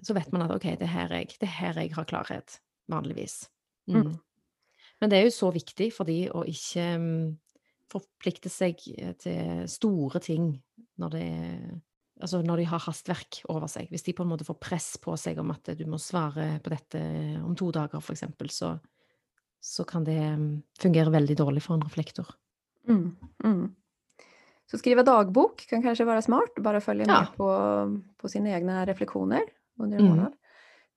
så 0.03 0.15
vet 0.17 0.32
man 0.34 0.44
at 0.44 0.51
OK, 0.51 0.65
det 0.79 0.88
er 0.88 0.91
her 0.91 1.13
jeg, 1.15 1.36
det 1.39 1.48
her 1.48 1.77
jeg 1.79 1.94
har 1.96 2.08
klarhet, 2.10 2.58
vanligvis. 2.91 3.46
Mm. 3.88 4.01
Mm. 4.01 4.15
Men 5.01 5.12
det 5.12 5.20
er 5.20 5.27
jo 5.27 5.36
så 5.36 5.51
viktig 5.56 5.91
for 5.96 6.10
de 6.10 6.25
å 6.34 6.41
ikke 6.50 6.86
um, 6.98 7.38
forplikte 7.91 8.51
seg 8.51 8.82
til 9.22 9.67
store 9.72 10.20
ting 10.24 10.50
når 11.00 11.13
det 11.13 11.27
altså 12.22 12.41
når 12.41 12.62
de 12.62 12.67
har 12.72 12.84
hastverk 12.88 13.41
over 13.53 13.70
seg. 13.72 13.89
Hvis 13.91 14.06
de 14.08 14.15
på 14.17 14.25
en 14.25 14.32
måte 14.32 14.48
får 14.48 14.60
press 14.62 14.89
på 15.01 15.15
seg 15.20 15.39
om 15.41 15.51
at 15.53 15.74
du 15.77 15.86
må 15.89 16.00
svare 16.01 16.58
på 16.63 16.74
dette 16.74 17.01
om 17.44 17.56
to 17.58 17.70
dager, 17.75 18.01
f.eks., 18.01 18.25
så, 18.56 18.74
så 19.62 19.86
kan 19.88 20.06
det 20.08 20.17
mm, 20.17 20.50
fungere 20.82 21.13
veldig 21.13 21.38
dårlig 21.38 21.63
for 21.65 21.77
en 21.77 21.86
reflektor. 21.86 22.32
Mm, 22.89 23.12
mm. 23.44 23.63
Så 24.71 24.77
skriva 24.77 25.03
dagbok 25.03 25.65
kan 25.69 25.83
kanske 25.83 26.05
vara 26.05 26.21
smart, 26.21 26.55
bara 26.57 26.81
följa 26.81 27.05
ja. 27.07 27.19
med 27.19 27.27
på, 27.36 28.01
på 28.17 28.29
sina 28.29 28.50
egna 28.50 28.86
reflektioner 28.86 29.41
under 29.79 29.97
en 29.97 30.05
mm. 30.05 30.17
månad. 30.17 30.33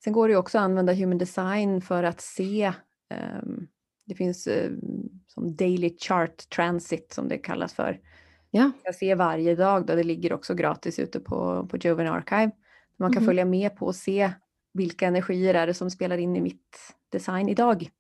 Sen 0.04 0.12
går 0.12 0.28
det 0.28 0.36
också 0.36 0.58
att 0.58 0.64
använda 0.64 0.92
human 0.92 1.18
design 1.18 1.82
för 1.82 2.02
att 2.02 2.20
se, 2.20 2.72
um, 3.42 3.68
det 4.06 4.14
finns 4.14 4.46
uh, 4.46 4.70
som 5.26 5.56
daily 5.56 5.96
chart 5.98 6.48
transit 6.48 7.12
som 7.12 7.28
det 7.28 7.38
kallas 7.38 7.74
för, 7.74 8.00
Ja. 8.50 8.70
Jag 8.84 8.94
ser 8.94 9.14
varje 9.14 9.54
dag, 9.54 9.86
då 9.86 9.94
det 9.94 10.02
ligger 10.02 10.32
också 10.32 10.54
gratis 10.54 10.98
ute 10.98 11.20
på, 11.20 11.66
på 11.70 11.76
Joven 11.76 12.06
Archive. 12.06 12.50
Man 12.96 13.12
kan 13.12 13.22
mm. 13.22 13.26
följa 13.26 13.44
med 13.44 13.76
på 13.76 13.86
och 13.86 13.94
se 13.94 14.32
vilka 14.72 15.06
energier 15.06 15.54
är 15.54 15.66
det 15.66 15.74
som 15.74 15.90
spelar 15.90 16.18
in 16.18 16.36
i 16.36 16.40
mitt 16.40 16.94
design 17.08 17.48
idag. 17.48 17.90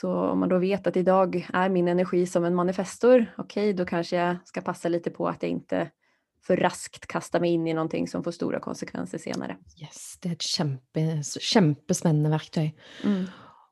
Så 0.00 0.12
om 0.12 0.38
man 0.38 0.48
då 0.48 0.58
vet 0.58 0.86
att 0.86 0.96
idag 0.96 1.48
är 1.52 1.68
min 1.68 1.88
energi 1.88 2.26
som 2.26 2.44
en 2.44 2.54
manifestor, 2.54 3.34
okej, 3.38 3.62
okay, 3.62 3.72
då 3.72 3.84
kanske 3.84 4.16
jag 4.16 4.36
ska 4.44 4.60
passa 4.60 4.88
lite 4.88 5.10
på 5.10 5.28
att 5.28 5.42
jag 5.42 5.50
inte 5.50 5.90
för 6.46 6.56
raskt 6.56 7.06
kastar 7.06 7.40
mig 7.40 7.50
in 7.50 7.66
i 7.66 7.74
någonting 7.74 8.08
som 8.08 8.24
får 8.24 8.30
stora 8.32 8.60
konsekvenser 8.60 9.18
senare. 9.18 9.56
Yes, 9.80 10.18
det 10.20 10.28
är 10.28 10.32
ett 10.32 10.42
kämpe, 10.42 11.22
kämpespännande 11.40 12.30
verktyg. 12.30 12.78
Mm. 13.04 13.24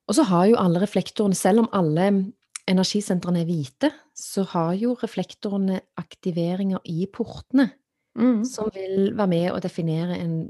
Och 0.07 0.15
så 0.15 0.23
har 0.23 0.47
ju 0.47 0.57
alla 0.57 0.81
reflektorerna, 0.81 1.35
även 1.45 1.59
om 1.59 1.69
alla 1.73 2.03
energisentrene 2.67 3.41
er 3.41 3.47
hvite, 3.47 3.91
så 4.15 4.43
har 4.43 4.75
jo 4.75 4.95
reflektorene 4.95 5.81
aktiveringer 5.95 6.81
i 6.85 7.07
portene. 7.07 7.69
Mm. 8.19 8.45
Som 8.45 8.71
vil 8.75 9.13
være 9.15 9.31
med 9.31 9.53
å 9.53 9.61
definere 9.63 10.17
en 10.17 10.49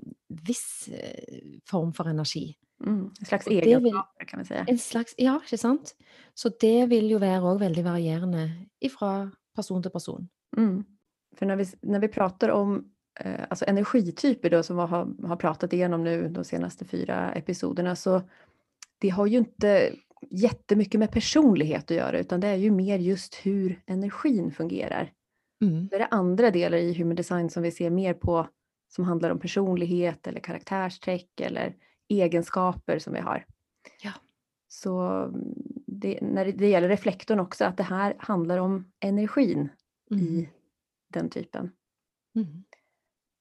viss 0.48 0.88
eh, 0.88 1.60
form 1.68 1.92
for 1.92 2.08
energi. 2.08 2.54
Mm. 2.84 3.10
En 3.20 3.26
slags 3.26 3.46
egenskaper, 3.46 4.24
kan 4.24 4.40
vi 4.40 4.44
si. 4.44 4.54
En 4.66 4.78
slags, 4.78 5.14
ja, 5.18 5.38
ikke 5.44 5.58
sant? 5.58 5.94
Så 6.34 6.50
det 6.60 6.86
vil 6.90 7.08
jo 7.10 7.20
være 7.22 7.40
òg 7.40 7.60
veldig 7.60 7.84
varierende 7.86 8.48
fra 8.92 9.30
person 9.56 9.82
til 9.82 9.92
person. 9.94 10.28
Mm. 10.56 10.84
For 11.38 11.48
når 11.48 11.56
vi, 11.62 11.66
når 11.82 12.04
vi 12.04 12.12
prater 12.12 12.50
om 12.50 12.76
eh, 13.20 13.44
alltså 13.48 13.64
energityper 13.68 14.50
då, 14.50 14.62
som 14.62 14.76
vi 14.76 14.82
har, 14.82 15.28
har 15.28 15.36
pratat 15.36 15.72
igenom 15.72 16.04
nu 16.04 16.28
de 16.28 16.44
senaste 16.44 16.84
fyra 16.84 17.32
episoderna, 17.32 17.96
så 17.96 18.20
det 18.98 19.08
har 19.08 19.26
ju 19.26 19.38
inte 19.38 19.92
jättemycket 20.30 20.98
med 20.98 21.10
personlighet 21.10 21.90
att 21.90 21.96
göra, 21.96 22.18
utan 22.18 22.40
det 22.40 22.48
är 22.48 22.56
ju 22.56 22.70
mer 22.70 22.98
just 22.98 23.34
hur 23.34 23.82
energin 23.86 24.52
fungerar. 24.52 25.12
Mm. 25.62 25.88
Det 25.88 25.96
är 25.96 26.08
andra 26.10 26.50
delar 26.50 26.78
i 26.78 26.92
human 26.92 27.16
design 27.16 27.50
som 27.50 27.62
vi 27.62 27.70
ser 27.70 27.90
mer 27.90 28.14
på, 28.14 28.48
som 28.88 29.04
handlar 29.04 29.30
om 29.30 29.38
personlighet 29.38 30.26
eller 30.26 30.40
karaktärsträck 30.40 31.40
eller 31.40 31.74
egenskaper 32.08 32.98
som 32.98 33.12
vi 33.12 33.20
har. 33.20 33.46
Ja. 34.02 34.12
Så 34.68 35.00
mm, 35.00 35.52
det, 35.86 36.18
när 36.22 36.44
det 36.52 36.68
gäller 36.68 36.88
reflektorn 36.88 37.40
också, 37.40 37.64
att 37.64 37.76
det 37.76 37.82
här 37.82 38.16
handlar 38.18 38.58
om 38.58 38.92
energin 39.00 39.68
mm. 40.10 40.24
i 40.24 40.48
den 41.08 41.30
typen. 41.30 41.72
Mm. 42.34 42.64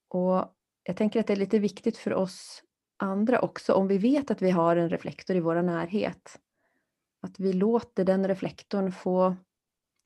Och 0.08 0.56
jag 0.84 0.98
tänker 0.98 1.20
att 1.20 1.28
det 1.28 1.34
är 1.34 1.38
lite 1.38 1.60
viktigt 1.60 1.98
för 1.98 2.14
oss 2.14 2.64
andra 2.98 3.40
också, 3.40 3.74
om 3.74 3.88
vi 3.88 3.98
vet 3.98 4.32
att 4.32 4.42
vi 4.42 4.52
har 4.52 4.76
en 4.76 4.90
reflektor 4.90 5.36
i 5.36 5.40
vår 5.40 5.62
närhet, 5.62 6.40
att 7.22 7.40
vi 7.40 7.54
låter 7.54 8.04
den 8.04 8.28
reflektorn 8.28 8.92
få 8.92 9.36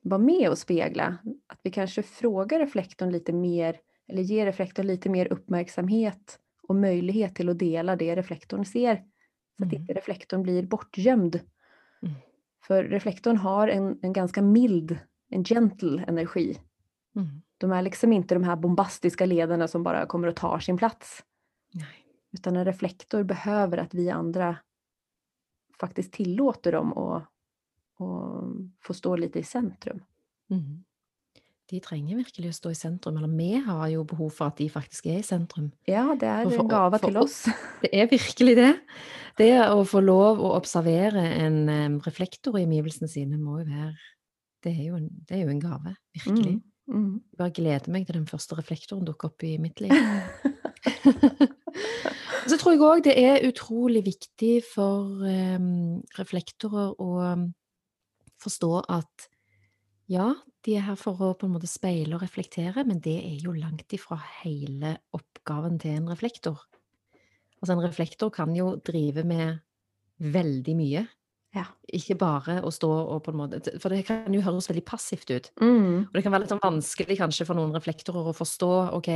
vara 0.02 0.22
med 0.22 0.50
och 0.50 0.58
spegla. 0.58 1.18
Att 1.48 1.60
vi 1.64 1.72
kanske 1.72 2.04
frågar 2.04 2.60
reflektorn 2.60 3.12
lite 3.12 3.34
mer 3.34 3.80
eller 4.08 4.22
ger 4.22 4.46
reflektorn 4.46 4.88
lite 4.88 5.10
mer 5.10 5.34
uppmärksamhet 5.34 6.40
och 6.70 6.76
möjlighet 6.76 7.36
till 7.36 7.50
att 7.50 7.60
dela 7.60 7.96
det 7.96 8.16
reflektorn 8.16 8.66
ser. 8.66 8.96
Så 9.58 9.64
att 9.64 9.72
Mm. 9.72 9.82
inte 9.82 9.94
reflektorn 9.94 10.44
blir 10.44 10.64
bortgömd. 10.64 11.36
Mm. 12.02 12.16
För 12.68 12.84
reflektorn 12.84 13.38
har 13.38 13.68
en, 13.68 14.00
en 14.02 14.14
ganska 14.14 14.42
mild, 14.42 15.00
en 15.30 15.44
gentle 15.44 16.04
energi. 16.08 16.60
Mm. 17.16 17.42
De 17.58 17.72
är 17.72 17.82
liksom 17.82 18.14
inte 18.14 18.36
de 18.36 18.44
här 18.44 18.56
bombastiska 18.56 19.26
ledarna 19.26 19.68
som 19.68 19.84
bara 19.84 20.06
kommer 20.06 20.28
och 20.28 20.36
tar 20.36 20.60
sin 20.60 20.78
plats. 20.78 21.24
Nej. 21.74 22.06
Utan 22.32 22.56
en 22.56 22.66
reflektor 22.66 23.24
behöver 23.24 23.78
att 23.78 23.94
vi 23.94 24.10
andra 24.10 24.58
faktiskt 25.80 26.14
tillåter 26.14 26.72
dem 26.72 26.94
att, 26.98 27.24
att 27.24 28.44
få 28.82 28.94
stå 28.94 29.16
lite 29.16 29.40
i 29.40 29.44
centrum. 29.44 30.04
Mm. 30.50 30.84
De 31.70 31.78
trenger 31.86 32.18
virkelig 32.18 32.50
å 32.50 32.54
stå 32.58 32.72
i 32.74 32.78
sentrum, 32.78 33.18
eller 33.20 33.30
vi 33.38 33.52
har 33.62 33.84
jo 33.94 34.02
behov 34.10 34.32
for 34.34 34.48
at 34.50 34.58
de 34.58 34.66
faktisk 34.74 35.06
er 35.12 35.20
i 35.20 35.26
sentrum. 35.26 35.68
Ja, 35.88 36.08
det 36.18 36.32
för- 36.50 36.60
en 36.64 36.68
gava 36.72 36.98
för- 36.98 37.06
till 37.08 37.18
oss. 37.22 37.44
Det 37.84 37.90
er 37.94 38.08
virkelig 38.10 38.56
det. 38.58 38.72
Det 39.38 39.52
å 39.70 39.84
få 39.88 40.02
lov 40.04 40.40
å 40.42 40.56
observere 40.58 41.22
en 41.46 42.00
reflektor 42.02 42.58
i 42.60 42.66
omgivelsene 42.66 43.08
sine 43.08 43.38
må 43.38 43.60
jo 43.62 43.66
være 43.70 43.94
Det 44.64 44.72
er 44.74 44.84
jo 44.90 44.96
en, 44.98 45.10
det 45.30 45.38
er 45.38 45.44
jo 45.46 45.50
en 45.54 45.60
gave. 45.62 45.94
Virkelig. 46.18 46.56
Mm. 46.58 46.64
Mm. 46.90 47.22
Jeg 47.32 47.38
bare 47.38 47.52
gleder 47.54 47.90
meg 47.94 48.06
til 48.08 48.16
den 48.18 48.26
første 48.28 48.56
reflektoren 48.58 49.06
dukker 49.06 49.28
opp 49.30 49.44
i 49.46 49.58
mitt 49.62 49.78
liv. 49.80 49.94
Så 52.50 52.58
tror 52.58 52.72
jeg 52.74 52.82
òg 52.82 53.04
det 53.06 53.14
er 53.22 53.46
utrolig 53.48 54.02
viktig 54.08 54.64
for 54.74 55.22
em, 55.30 56.02
reflektorer 56.18 56.96
å 57.00 57.12
forstå 58.42 58.72
at 58.90 59.30
ja, 60.10 60.32
de 60.66 60.76
er 60.76 60.88
her 60.88 60.98
for 61.00 61.22
å 61.22 61.36
på 61.38 61.48
en 61.48 61.54
måte 61.56 61.70
speile 61.70 62.18
og 62.18 62.24
reflektere, 62.24 62.84
men 62.88 63.00
det 63.04 63.18
er 63.22 63.38
jo 63.44 63.54
langt 63.56 63.94
ifra 63.96 64.18
hele 64.42 64.98
oppgaven 65.16 65.78
til 65.82 66.00
en 66.00 66.12
reflektor. 66.12 66.66
Altså 67.60 67.76
en 67.76 67.84
reflektor 67.84 68.32
kan 68.34 68.52
jo 68.56 68.74
drive 68.86 69.24
med 69.28 69.60
veldig 70.20 70.76
mye. 70.80 71.06
Ja. 71.56 71.66
Ikke 71.96 72.18
bare 72.20 72.60
å 72.66 72.70
stå 72.74 72.90
og 72.90 73.24
på 73.26 73.32
en 73.34 73.40
måte 73.40 73.72
For 73.82 73.90
det 73.90 74.04
kan 74.06 74.30
jo 74.34 74.44
høres 74.46 74.68
veldig 74.70 74.84
passivt 74.86 75.32
ut. 75.34 75.48
Mm. 75.62 76.06
Og 76.06 76.14
det 76.14 76.22
kan 76.26 76.34
være 76.34 76.46
litt 76.46 76.54
sånn 76.54 76.62
vanskelig 76.62 77.18
kanskje 77.18 77.48
for 77.50 77.58
noen 77.58 77.74
reflektorer 77.74 78.30
å 78.30 78.38
forstå 78.38 78.74
ok, 79.00 79.10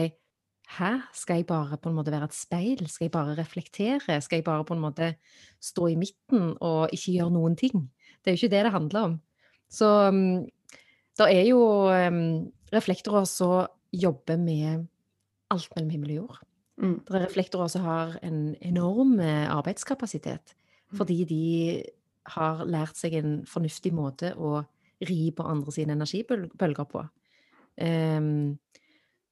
hæ, 0.78 0.90
skal 1.14 1.42
jeg 1.42 1.48
bare 1.50 1.78
på 1.78 1.92
en 1.92 1.98
måte 2.00 2.14
være 2.14 2.32
et 2.32 2.38
speil? 2.38 2.82
Skal 2.90 3.08
jeg 3.08 3.14
bare 3.14 3.38
reflektere? 3.38 4.18
Skal 4.24 4.40
jeg 4.40 4.48
bare 4.48 4.66
på 4.66 4.78
en 4.78 4.82
måte 4.82 5.14
stå 5.62 5.92
i 5.92 6.00
midten 6.00 6.56
og 6.56 6.94
ikke 6.96 7.18
gjøre 7.20 7.36
noen 7.36 7.58
ting? 7.60 7.86
Det 8.24 8.32
er 8.32 8.38
jo 8.38 8.42
ikke 8.42 8.56
det 8.56 8.66
det 8.66 8.76
handler 8.78 9.10
om. 9.12 9.16
Så 9.74 9.90
um, 10.10 10.44
det 11.20 11.28
er 11.30 11.46
jo 11.48 11.60
um, 11.92 12.52
reflektorer 12.74 13.26
som 13.30 13.68
jobber 13.94 14.40
med 14.42 14.88
alt 15.54 15.70
mellom 15.76 15.92
himmel 15.94 16.14
og 16.16 16.20
jord. 16.24 16.40
Mm. 16.82 16.96
Det 17.06 17.16
er 17.20 17.26
reflektorer 17.28 17.70
som 17.70 17.84
har 17.86 18.16
en 18.26 18.56
enorm 18.62 19.20
eh, 19.22 19.46
arbeidskapasitet, 19.54 20.56
Mm. 20.94 20.98
fordi 20.98 21.26
de 21.26 21.46
har 22.36 22.66
lært 22.70 22.96
seg 23.00 23.16
en 23.18 23.32
fornuftig 23.50 23.90
måte 23.94 24.30
å 24.38 24.60
ri 25.02 25.32
på 25.34 25.46
andre 25.50 25.72
sine 25.74 25.96
energibølger 25.98 26.86
på. 26.86 27.02
Ehm, 27.82 28.60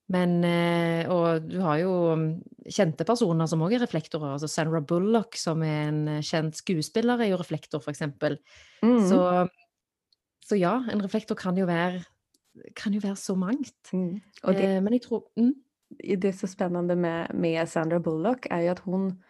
men 0.09 0.43
eh, 0.43 1.05
Og 1.07 1.45
du 1.47 1.59
har 1.61 1.77
jo 1.77 2.15
mm, 2.17 2.41
kjente 2.65 3.05
personer 3.05 3.47
som 3.47 3.61
òg 3.61 3.73
er 3.77 3.83
reflektorer. 3.85 4.33
altså 4.33 4.49
Sandra 4.49 4.81
Bullock, 4.81 5.37
som 5.37 5.61
er 5.61 5.87
en 5.91 6.21
kjent 6.25 6.57
skuespiller, 6.57 7.21
er 7.21 7.29
jo 7.29 7.37
reflektor, 7.37 7.85
eksempel. 7.87 8.39
Mm. 8.81 9.07
Så, 9.07 9.21
så 10.51 10.57
ja, 10.59 10.73
en 10.91 11.01
reflektor 11.01 11.39
kan 11.39 11.57
jo 11.57 11.65
være 11.69 12.01
kan 12.75 12.93
jo 12.93 12.99
være 12.99 13.15
så 13.15 13.35
mangt. 13.35 13.93
Mm. 13.93 14.19
Och 14.43 14.53
det, 14.53 14.63
Eh, 14.63 14.81
men 14.81 14.93
jeg 14.93 15.01
tror 15.01 15.23
mm, 15.39 15.53
det 16.19 16.27
är 16.27 16.31
så 16.31 16.47
spännande 16.47 16.95
med, 16.95 17.31
med 17.33 17.69
Sandra 17.69 17.99
Bullock 17.99 18.47
är 18.49 18.61
ju 18.61 18.67
att 18.67 18.79
hon 18.79 19.23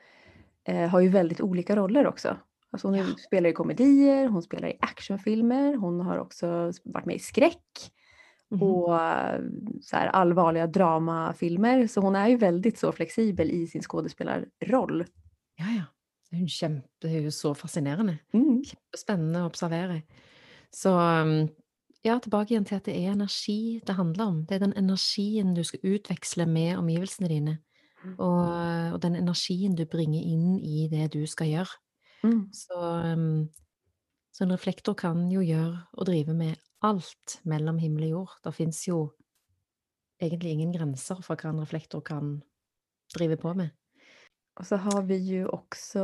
eh, 0.67 0.89
har 0.89 0.99
ju 0.99 1.09
väldigt 1.09 1.41
olika 1.41 1.75
roller 1.75 2.07
också. 2.07 2.37
Alltså 2.71 2.87
hon 2.87 2.97
Ja. 2.97 3.05
spelar 3.27 3.49
i 3.49 3.53
komedier, 3.53 4.27
hon 4.27 4.41
spelar 4.41 4.67
i 4.67 4.77
actionfilmer, 4.79 5.75
hon 5.75 5.99
har 5.99 6.17
också 6.17 6.71
varit 6.83 7.05
med 7.05 7.15
i 7.15 7.19
skräck 7.19 7.91
mhm. 8.49 8.63
och 8.63 9.01
eh, 9.01 9.41
så 9.81 9.97
här 9.97 10.07
allvarliga 10.07 10.67
dramafilmer. 10.67 11.87
Så 11.87 12.01
hon 12.01 12.15
är 12.15 12.27
ju 12.27 12.37
väldigt 12.37 12.77
så 12.77 12.91
flexibel 12.91 13.51
i 13.51 13.67
sin 13.67 13.81
skådespelarroll. 13.81 15.05
Ja, 15.55 15.65
ja. 15.65 15.83
Jo 16.31 16.47
kjempe, 16.47 16.87
det 17.01 17.11
er 17.11 17.25
jo 17.25 17.31
så 17.31 17.53
fascinerende. 17.53 18.17
Mm. 18.33 18.61
Kjempespennende 18.63 19.41
å 19.43 19.49
observere. 19.49 20.01
Så 20.73 20.93
um, 20.95 21.49
ja, 22.03 22.17
tilbake 22.19 22.53
igjen 22.53 22.65
til 22.67 22.79
at 22.79 22.87
det 22.87 22.95
er 22.97 23.13
energi 23.13 23.81
det 23.87 23.97
handler 23.97 24.25
om. 24.25 24.39
Det 24.47 24.57
er 24.57 24.65
den 24.65 24.77
energien 24.79 25.53
du 25.57 25.63
skal 25.67 25.83
utveksle 25.95 26.47
med 26.49 26.77
omgivelsene 26.79 27.29
dine. 27.31 27.57
Mm. 28.03 28.15
Og, 28.17 28.45
og 28.95 29.01
den 29.03 29.15
energien 29.19 29.75
du 29.77 29.85
bringer 29.85 30.21
inn 30.21 30.55
i 30.57 30.87
det 30.91 31.11
du 31.13 31.25
skal 31.29 31.51
gjøre. 31.51 31.81
Mm. 32.23 32.43
Så, 32.53 32.77
um, 33.13 33.49
så 34.31 34.45
en 34.45 34.55
reflektor 34.55 34.97
kan 34.97 35.27
jo 35.31 35.43
gjøre 35.45 35.83
og 35.93 36.07
drive 36.09 36.33
med 36.37 36.55
alt 36.81 37.39
mellom 37.45 37.77
himmel 37.77 38.07
og 38.09 38.15
jord. 38.15 38.39
Det 38.45 38.55
fins 38.57 38.87
jo 38.87 39.01
egentlig 40.21 40.55
ingen 40.55 40.73
grenser 40.73 41.21
for 41.25 41.37
hva 41.37 41.51
en 41.51 41.61
reflektor 41.61 42.01
kan 42.05 42.39
drive 43.13 43.37
på 43.37 43.53
med. 43.53 43.69
Och 44.59 44.67
så 44.67 44.75
har 44.75 45.01
vi 45.01 45.17
ju 45.17 45.47
också 45.47 46.03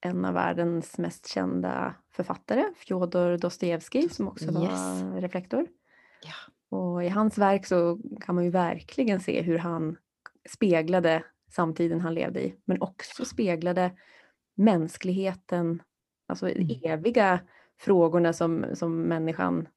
en 0.00 0.24
av 0.24 0.34
världens 0.34 0.98
mest 0.98 1.26
kända 1.28 1.94
författare, 2.10 2.64
Fjodor 2.76 3.36
Dostojevskij, 3.38 4.08
som 4.08 4.28
också 4.28 4.52
var 4.52 4.62
Yes. 4.64 5.02
reflektor. 5.22 5.66
Ja. 6.22 6.32
Och 6.78 7.04
i 7.04 7.08
hans 7.08 7.38
verk 7.38 7.66
så 7.66 7.98
kan 8.20 8.34
man 8.34 8.44
ju 8.44 8.50
verkligen 8.50 9.20
se 9.20 9.42
hur 9.42 9.58
han 9.58 9.96
speglade 10.48 11.24
samtiden 11.50 12.00
han 12.00 12.14
levde 12.14 12.46
i, 12.46 12.54
men 12.64 12.82
också 12.82 13.24
speglade 13.24 13.90
mänskligheten, 14.54 15.82
alltså 16.26 16.48
Mm. 16.50 16.68
eviga 16.82 17.40
frågorna 17.80 18.32
som, 18.32 18.66
som 18.74 19.02
människan 19.02 19.68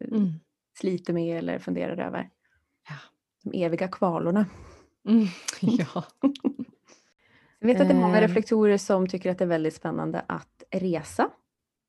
eh, 0.00 0.08
Mm. 0.08 0.32
sliter 0.78 1.12
med 1.12 1.38
eller 1.38 1.58
funderar 1.58 1.96
över. 2.06 2.30
Ja. 2.88 2.94
De 3.42 3.64
eviga 3.64 3.88
kvalorna. 3.88 4.46
Mm. 5.08 5.26
ja. 5.60 6.04
Jag 7.66 7.74
vet 7.74 7.80
att 7.80 7.88
det 7.88 7.94
är 7.94 8.00
många 8.00 8.16
Ehm. 8.16 8.22
reflektorer 8.22 8.78
som 8.78 9.06
tycker 9.06 9.30
att 9.30 9.38
det 9.38 9.44
är 9.44 9.48
väldigt 9.48 9.74
spännande 9.74 10.24
att 10.28 10.62
resa. 10.70 11.30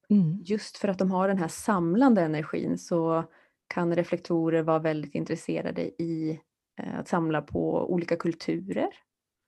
Mm. 0.09 0.39
Just 0.45 0.77
för 0.77 0.87
att 0.87 0.97
de 0.99 1.11
har 1.11 1.27
den 1.27 1.37
här 1.37 1.47
samlande 1.47 2.21
energin 2.21 2.77
så 2.77 3.23
kan 3.67 3.95
reflektorer 3.95 4.63
vara 4.63 4.79
väldigt 4.79 5.15
intresserade 5.15 5.81
i 5.81 6.39
eh, 6.81 6.99
att 6.99 7.07
samla 7.07 7.41
på 7.41 7.91
olika 7.93 8.15
kulturer. 8.15 8.89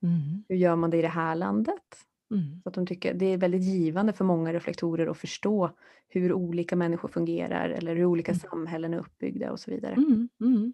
Mm. 0.04 0.44
Hur 0.50 0.56
gör 0.56 0.76
man 0.76 0.90
det 0.90 0.98
i 0.98 1.02
det 1.02 1.08
här 1.08 1.36
landet? 1.36 2.06
Mm. 2.32 2.62
Så 2.64 2.70
att 2.70 2.76
de 2.76 2.88
tycker 2.88 3.14
det 3.14 3.26
är 3.26 3.38
väldigt 3.38 3.64
givande 3.64 4.14
för 4.14 4.26
många 4.26 4.54
reflektorer 4.54 5.08
att 5.08 5.18
förstå 5.18 5.72
hur 6.08 6.34
olika 6.34 6.76
människor 6.76 7.08
fungerar 7.08 7.70
eller 7.70 7.96
hur 7.96 8.06
olika 8.06 8.32
Mm. 8.32 8.40
samhällen 8.40 8.94
är 8.94 8.98
uppbyggda 9.00 9.52
och 9.52 9.60
så 9.60 9.72
vidare. 9.72 9.94
Mm, 9.94 10.30
mm. 10.42 10.74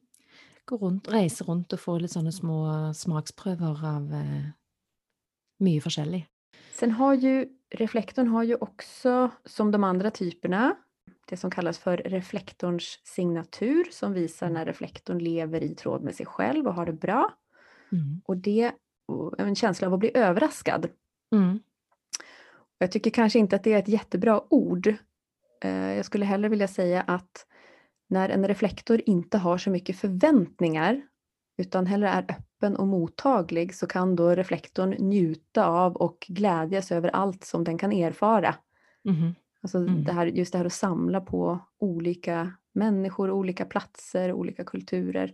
Gå 0.66 0.78
rundt, 0.78 1.08
reise 1.14 1.44
rundt 1.44 1.74
og 1.74 1.80
få 1.80 1.98
litt 2.00 2.12
sånne 2.12 2.32
små 2.32 2.94
smaksprøver 2.94 3.84
av 3.86 4.14
eh, 4.14 4.46
mye 5.60 5.82
forskjellig. 5.82 6.26
Sen 6.74 6.92
har 6.92 7.14
ju 7.14 7.46
reflektorn 7.76 8.28
har 8.28 8.44
ju 8.44 8.56
också 8.56 9.30
som 9.46 9.72
de 9.72 9.84
andra 9.84 10.12
typerna 10.12 10.76
det 11.30 11.38
som 11.38 11.52
kallas 11.52 11.78
för 11.78 11.98
reflektorns 11.98 13.00
signatur 13.04 13.88
som 13.92 14.14
visar 14.14 14.50
när 14.50 14.66
reflektorn 14.66 15.20
lever 15.20 15.64
i 15.64 15.76
tråd 15.76 16.04
med 16.04 16.16
sig 16.16 16.26
själv 16.26 16.68
och 16.68 16.74
har 16.74 16.86
det 16.86 16.94
bra. 16.94 17.34
Mm. 17.92 18.22
Och 18.26 18.38
det 18.38 18.72
och 19.08 19.40
en 19.40 19.56
känsla 19.56 19.88
av 19.88 19.94
att 19.94 20.00
bli 20.00 20.12
överraskad. 20.14 20.88
Mm. 21.36 21.60
Jag 22.78 22.92
tycker 22.92 23.12
kanske 23.12 23.40
inte 23.40 23.56
att 23.56 23.64
det 23.64 23.74
är 23.74 23.80
ett 23.80 23.88
jättebra 23.88 24.44
ord. 24.50 24.88
Eh, 25.64 25.94
Jag 25.94 26.06
skulle 26.06 26.26
hellre 26.26 26.50
vilja 26.50 26.68
säga 26.68 27.02
att 27.02 27.48
när 28.08 28.30
en 28.30 28.48
reflektor 28.48 29.02
inte 29.06 29.38
har 29.38 29.58
så 29.58 29.70
mycket 29.70 30.00
förväntningar 30.00 31.02
utan 31.58 31.86
hellre 31.86 32.10
är 32.10 32.26
öppen 32.30 32.76
och 32.76 32.88
mottaglig 32.88 33.76
så 33.76 33.88
kan 33.88 34.16
då 34.16 34.30
reflektorn 34.36 34.96
njuta 35.00 35.66
av 35.66 35.96
och 35.96 36.26
glädjas 36.28 36.92
över 36.92 37.10
allt 37.10 37.44
som 37.44 37.64
den 37.64 37.78
kan 37.78 37.92
erfara. 37.92 38.56
Mhm. 39.04 39.36
Alltså 39.62 39.78
Mm. 39.78 40.04
det 40.04 40.12
här, 40.14 40.26
just 40.26 40.52
det 40.52 40.58
här 40.58 40.66
att 40.66 40.74
samla 40.74 41.22
på 41.22 41.60
olika 41.80 42.52
människor, 42.74 43.32
olika 43.32 43.66
platser, 43.66 44.34
olika 44.34 44.64
kulturer. 44.64 45.34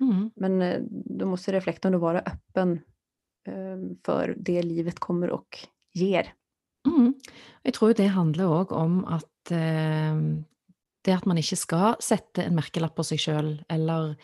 Mm. 0.00 0.30
Men 0.36 0.62
eh, 0.62 0.80
då 0.90 1.26
måste 1.26 1.52
reflektorn 1.52 1.92
då 1.92 1.98
vara 1.98 2.18
öppen 2.20 2.80
eh, 3.46 3.96
för 4.04 4.34
det 4.38 4.62
livet 4.62 4.98
kommer 4.98 5.30
och 5.30 5.58
ger. 5.94 6.32
Mm. 6.86 7.14
Jeg 7.64 7.74
tror 7.74 7.94
det 7.94 8.06
handler 8.06 8.44
òg 8.44 8.72
om 8.72 9.04
at 9.04 9.50
eh, 9.50 10.16
det 11.04 11.14
at 11.14 11.26
man 11.26 11.38
ikke 11.38 11.56
skal 11.56 11.94
sette 12.00 12.42
en 12.42 12.54
merkelapp 12.54 12.94
på 12.96 13.04
seg 13.06 13.18
sjøl, 13.18 13.64
eller 13.70 14.16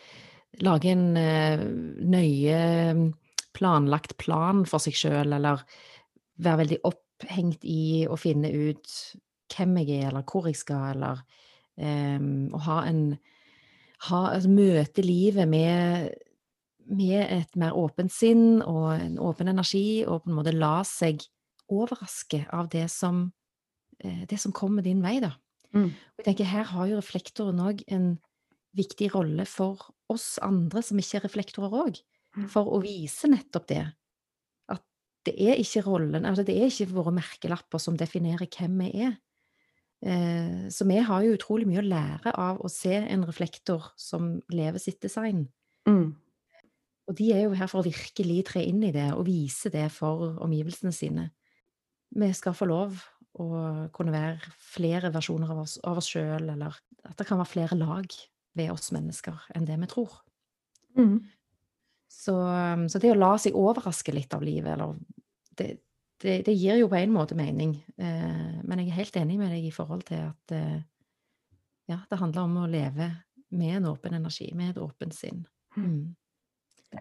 lage 0.65 0.91
en 0.91 1.17
eh, 1.17 1.61
nøye 1.63 2.59
planlagt 3.57 4.17
plan 4.21 4.65
for 4.69 4.81
seg 4.83 4.97
sjøl, 4.97 5.33
eller 5.37 5.63
være 6.39 6.63
veldig 6.63 6.79
opphengt 6.87 7.65
i 7.67 8.05
å 8.07 8.17
finne 8.19 8.51
ut 8.53 8.93
hvem 9.49 9.79
jeg 9.81 9.99
er, 9.99 10.11
eller 10.11 10.25
hvor 10.29 10.47
jeg 10.47 10.59
skal, 10.59 10.93
eller 10.95 11.25
å 11.79 12.59
ha 12.65 12.81
en 12.89 13.03
ha, 14.07 14.19
altså, 14.35 14.51
Møte 14.51 15.03
livet 15.03 15.47
med, 15.49 16.13
med 16.91 17.19
et 17.23 17.59
mer 17.59 17.75
åpent 17.77 18.13
sinn 18.13 18.61
og 18.63 18.93
en 18.95 19.19
åpen 19.21 19.51
energi, 19.51 20.03
og 20.05 20.23
på 20.23 20.31
en 20.31 20.39
måte 20.39 20.55
la 20.55 20.79
seg 20.87 21.23
overraske 21.69 22.45
av 22.55 22.71
det 22.73 22.87
som, 22.91 23.27
eh, 23.99 24.25
det 24.29 24.39
som 24.41 24.55
kommer 24.55 24.85
din 24.85 25.03
vei, 25.05 25.19
da. 25.23 25.33
Mm. 25.75 25.91
Og 25.91 26.21
jeg 26.21 26.25
tenker, 26.31 26.49
her 26.49 26.71
har 26.71 26.87
jo 26.89 26.97
reflektoren 26.97 27.61
òg 27.61 27.83
en 27.87 28.17
viktig 28.77 29.11
rolle 29.15 29.45
for 29.49 29.89
oss 30.09 30.37
andre 30.45 30.81
som 30.85 30.99
ikke 31.01 31.19
er 31.21 31.25
reflektorer 31.27 31.75
òg, 31.87 32.01
Mm. 32.37 32.45
for 32.47 32.67
å 32.69 32.77
vise 32.83 33.25
nettopp 33.25 33.65
det. 33.67 33.85
At 34.69 34.83
det 35.25 35.33
er 35.41 35.55
ikke 35.57 35.81
rollen, 35.87 36.25
altså 36.25 36.45
det 36.45 36.55
er 36.57 36.67
ikke 36.69 36.93
våre 36.93 37.11
merkelapper 37.11 37.79
som 37.81 37.97
definerer 37.97 38.45
hvem 38.45 38.77
vi 38.83 38.91
er. 39.07 39.15
Eh, 40.05 40.69
så 40.69 40.85
vi 40.87 40.99
har 41.01 41.23
jo 41.25 41.33
utrolig 41.35 41.65
mye 41.67 41.81
å 41.81 41.89
lære 41.89 42.31
av 42.37 42.61
å 42.61 42.69
se 42.69 42.93
en 42.93 43.25
reflektor 43.25 43.89
som 43.97 44.41
lever 44.53 44.79
sitt 44.79 45.01
design. 45.01 45.49
Mm. 45.87 46.15
Og 47.09 47.15
de 47.17 47.33
er 47.33 47.43
jo 47.47 47.57
her 47.57 47.67
for 47.67 47.81
å 47.81 47.89
virkelig 47.89 48.45
tre 48.45 48.63
inn 48.63 48.83
i 48.83 48.91
det 48.93 49.09
og 49.15 49.25
vise 49.25 49.71
det 49.73 49.91
for 49.91 50.37
omgivelsene 50.45 50.93
sine. 50.93 51.31
Vi 52.15 52.31
skal 52.33 52.53
få 52.53 52.67
lov 52.69 53.01
å 53.39 53.89
kunne 53.91 54.13
være 54.13 54.53
flere 54.61 55.11
versjoner 55.11 55.49
av 55.49 55.63
oss, 55.65 55.79
av 55.83 55.97
oss 55.97 56.09
sjøl, 56.13 56.47
eller 56.53 56.77
at 57.05 57.17
det 57.17 57.25
kan 57.27 57.41
være 57.41 57.53
flere 57.57 57.77
lag 57.77 58.05
ved 58.59 58.73
oss 58.75 58.91
mennesker 58.95 59.39
enn 59.55 59.67
det 59.67 59.79
vi 59.79 59.89
tror. 59.89 60.19
Mm. 60.99 61.17
Så, 62.09 62.35
så 62.91 62.99
det 62.99 63.13
å 63.13 63.19
la 63.19 63.35
seg 63.39 63.55
overraske 63.57 64.11
litt 64.11 64.33
av 64.35 64.43
livet, 64.43 64.73
eller 64.75 64.97
det, 65.55 65.77
det, 66.21 66.41
det 66.47 66.55
gir 66.57 66.81
jo 66.81 66.89
på 66.91 66.99
en 66.99 67.13
måte 67.15 67.37
mening. 67.37 67.77
Eh, 67.97 68.59
men 68.63 68.81
jeg 68.81 68.89
er 68.89 68.99
helt 68.99 69.19
enig 69.21 69.39
med 69.39 69.53
deg 69.53 69.67
i 69.69 69.73
forhold 69.73 70.03
til 70.09 70.25
at 70.27 70.55
eh, 70.55 70.79
ja, 71.89 72.01
det 72.09 72.19
handler 72.21 72.47
om 72.47 72.57
å 72.63 72.69
leve 72.69 73.11
med 73.55 73.77
en 73.79 73.91
åpen 73.93 74.13
energi, 74.13 74.51
med 74.53 74.73
et 74.73 74.81
åpent 74.81 75.15
sinn. 75.15 75.45
Mm. 75.77 76.15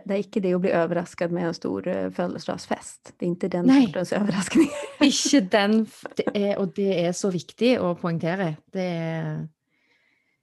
Det 0.05 0.15
är 0.15 0.21
ikke 0.21 0.41
det 0.45 0.53
å 0.53 0.61
bli 0.61 0.71
överraskad 0.77 1.33
med 1.33 1.49
en 1.49 1.57
stor 1.57 1.87
eh, 1.89 2.11
födelsedagsfest. 2.13 3.15
Det 3.17 3.27
är 3.27 3.29
inte 3.29 3.49
den 3.49 3.67
Nej. 3.67 3.87
sortens 3.87 4.13
överraskning. 4.13 4.69
Ikke 5.01 5.41
den 5.41 5.87
det 6.17 6.27
er, 6.35 6.59
Og 6.59 6.75
det 6.77 6.93
er 7.07 7.13
så 7.13 7.31
viktig 7.33 7.79
å 7.81 7.95
poengtere. 7.97 8.55
Det 8.73 8.85
er, 8.85 9.47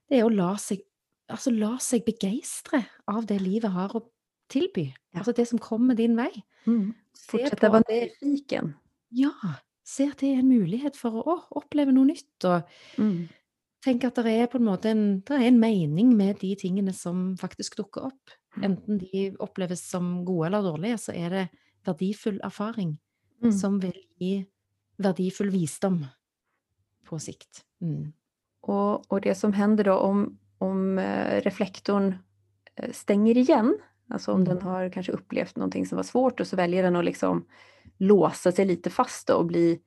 det 0.08 0.18
er 0.18 0.26
å 0.26 0.34
la 0.34 0.56
seg 0.58 0.82
Altså 1.28 1.50
la 1.50 1.76
seg 1.82 2.04
begeistre 2.06 2.84
av 3.10 3.26
det 3.26 3.40
livet 3.42 3.70
har 3.74 3.94
å 3.96 4.04
tilby. 4.52 4.84
Ja. 5.12 5.18
Altså 5.20 5.32
det 5.34 5.48
som 5.48 5.58
kommer 5.58 5.94
din 5.98 6.14
vei. 6.16 6.30
Mm. 6.66 6.92
Se 7.14 7.32
Fortsätta 7.38 7.66
på 7.66 7.72
vara 7.72 7.82
at 7.82 7.88
det, 7.88 8.12
nyfiken. 8.22 8.74
ja, 9.10 9.30
se 9.84 10.06
at 10.10 10.18
det 10.20 10.34
er 10.34 10.38
en 10.42 10.48
mulighet 10.52 10.96
for 10.96 11.10
å 11.18 11.24
å, 11.26 11.36
oppleve 11.62 11.92
noe 11.92 12.06
nytt. 12.12 12.44
Og 12.44 12.62
Mm. 12.98 13.28
tenke 13.82 14.06
at 14.06 14.14
det 14.14 14.26
er 14.26 14.46
på 14.46 14.58
en 14.58 14.64
måte 14.66 14.86
en, 14.90 15.20
det 15.20 15.30
er 15.34 15.46
en 15.48 15.60
mening 15.60 16.16
med 16.16 16.38
de 16.40 16.54
tingene 16.56 16.92
som 16.94 17.36
faktisk 17.36 17.76
dukker 17.76 18.06
opp. 18.06 18.30
Enten 18.62 18.98
de 18.98 19.36
oppleves 19.40 19.82
som 19.82 20.24
gode 20.24 20.46
eller 20.46 20.62
dårlige, 20.62 20.98
så 20.98 21.12
er 21.14 21.28
det 21.30 21.48
verdifull 21.84 22.40
erfaring 22.44 22.98
Mm. 23.42 23.52
som 23.52 23.78
vil 23.80 23.92
gi 24.18 24.46
verdifull 24.98 25.50
visdom 25.50 26.04
på 27.04 27.18
sikt. 27.20 27.64
Mm. 27.82 28.12
Och, 28.62 29.12
och 29.12 29.20
det 29.20 29.34
som 29.34 29.52
händer 29.52 29.84
då 29.84 29.94
om, 29.94 30.38
om 30.58 30.98
eh, 30.98 31.40
reflektorn 31.40 32.14
eh, 32.76 32.92
stänger 32.92 33.36
igen, 33.36 33.78
alltså 34.10 34.32
om 34.32 34.40
Mm. 34.42 34.54
den 34.54 34.62
har 34.62 34.90
kanske 34.90 35.12
upplevt 35.12 35.56
någonting 35.56 35.86
som 35.86 35.96
var 35.96 36.02
svårt 36.02 36.40
och 36.40 36.46
så 36.46 36.56
väljer 36.56 36.82
den 36.82 36.96
att 36.96 37.04
liksom 37.04 37.46
låsa 37.98 38.52
sig 38.52 38.64
lite 38.64 38.90
fast 38.90 39.30
och 39.30 39.46
bli 39.46 39.80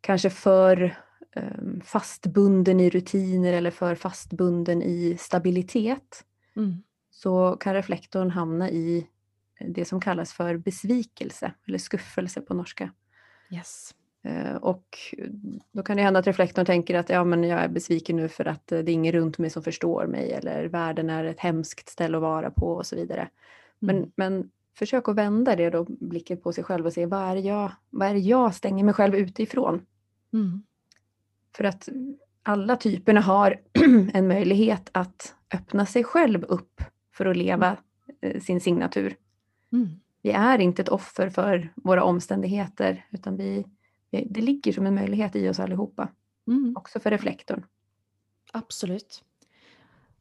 kanske 0.00 0.30
för 0.30 0.96
eh, 1.36 1.80
fastbunden 1.84 2.80
i 2.80 2.90
rutiner 2.90 3.52
eller 3.52 3.70
för 3.70 3.94
fastbunden 3.94 4.82
i 4.82 5.16
stabilitet 5.20 6.24
Mm. 6.56 6.82
så 7.10 7.56
kan 7.60 7.74
reflektorn 7.74 8.30
hamna 8.30 8.70
i 8.70 9.06
det 9.74 9.84
som 9.84 10.00
kallas 10.00 10.32
för 10.32 10.56
besvikelse 10.56 11.52
eller 11.68 11.78
skuffelse 11.78 12.40
på 12.40 12.54
norska. 12.54 12.92
Yes. 13.50 13.94
Eh, 14.26 14.56
Och 14.56 14.98
då 15.72 15.82
kan 15.82 15.96
det 15.96 16.02
hända 16.02 16.20
att 16.20 16.26
reflektorn 16.26 16.66
tänker 16.66 16.94
att 16.98 17.08
ja, 17.08 17.24
men 17.24 17.44
jag 17.44 17.60
är 17.60 17.68
besviken 17.68 18.16
nu 18.16 18.28
för 18.28 18.44
att 18.44 18.72
eh, 18.72 18.78
det 18.78 18.90
är 18.90 18.94
ingen 18.94 19.12
runt 19.12 19.38
mig 19.38 19.50
som 19.50 19.62
förstår 19.62 20.06
mig 20.06 20.32
eller 20.32 20.64
världen 20.64 21.10
är 21.10 21.24
ett 21.24 21.40
hemskt 21.40 21.88
ställe 21.88 22.16
att 22.16 22.22
vara 22.22 22.50
på 22.50 22.68
och 22.72 22.86
så 22.86 22.96
vidare. 22.96 23.28
Men, 23.78 23.96
Mm. 23.96 24.10
men 24.16 24.50
försök 24.78 25.08
att 25.08 25.16
vända 25.16 25.56
det 25.56 25.70
då, 25.70 25.86
blicken 25.88 26.36
på 26.40 26.52
sig 26.52 26.64
själv 26.64 26.86
och 26.86 26.92
se 26.92 27.06
vad 27.06 27.20
är 27.30 27.34
det 27.34 27.40
jag, 27.40 27.72
vad 27.90 28.08
är 28.08 28.14
jag 28.14 28.54
stänger 28.54 28.84
mig 28.84 28.94
själv 28.94 29.14
utifrån? 29.14 29.86
Mm. 30.32 30.62
För 31.56 31.64
att 31.64 31.88
alla 32.42 32.76
typerna 32.76 33.20
har 33.20 33.60
en 34.14 34.28
möjlighet 34.28 34.90
att 34.92 35.34
öppna 35.54 35.86
sig 35.86 36.04
själv 36.04 36.44
upp 36.44 36.82
för 37.12 37.26
att 37.26 37.36
leva 37.36 37.76
eh, 38.20 38.40
sin 38.40 38.60
signatur. 38.60 39.16
Mm. 39.72 39.88
Vi 40.22 40.30
är 40.30 40.58
inte 40.58 40.82
ett 40.82 40.88
offer 40.88 41.30
för 41.30 41.68
våra 41.74 42.04
omständigheter 42.04 43.04
utan 43.10 43.36
vi, 43.36 43.64
det 44.30 44.40
ligger 44.44 44.72
som 44.72 44.86
en 44.86 44.94
möjlighet 44.94 45.36
i 45.36 45.48
oss 45.48 45.60
allihopa. 45.60 46.08
Mm. 46.48 46.76
Också 46.76 47.00
för 47.00 47.10
reflektorn. 47.10 47.64
Absolutt. 48.54 49.22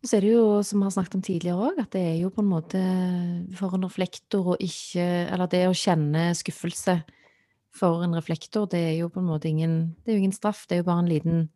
Og 0.04 0.10
så 0.10 0.18
er 0.18 0.22
det 0.26 0.32
jo, 0.36 0.62
som 0.66 0.80
vi 0.82 0.86
har 0.86 0.94
snakket 0.94 1.16
om 1.18 1.22
tidligere 1.26 1.68
òg, 1.70 1.80
at 1.82 1.92
det 1.96 2.02
er 2.02 2.18
jo 2.22 2.30
på 2.34 2.44
en 2.44 2.50
måte 2.52 2.82
for 3.58 3.74
en 3.74 3.86
reflektor 3.88 4.52
å 4.54 4.58
ikke 4.62 5.06
Eller 5.34 5.48
det 5.50 5.64
å 5.70 5.74
kjenne 5.78 6.28
skuffelse 6.38 7.00
for 7.76 8.04
en 8.06 8.14
reflektor, 8.16 8.68
det 8.72 8.80
er 8.80 8.94
jo 9.00 9.10
på 9.12 9.20
en 9.20 9.28
måte 9.28 9.50
ingen 9.50 9.96
Det 10.06 10.12
er 10.14 10.18
jo 10.20 10.24
ingen 10.24 10.36
straff, 10.36 10.66
det 10.68 10.78
er 10.78 10.84
jo 10.84 10.88
bare 10.92 11.04
en 11.04 11.10
liten, 11.12 11.50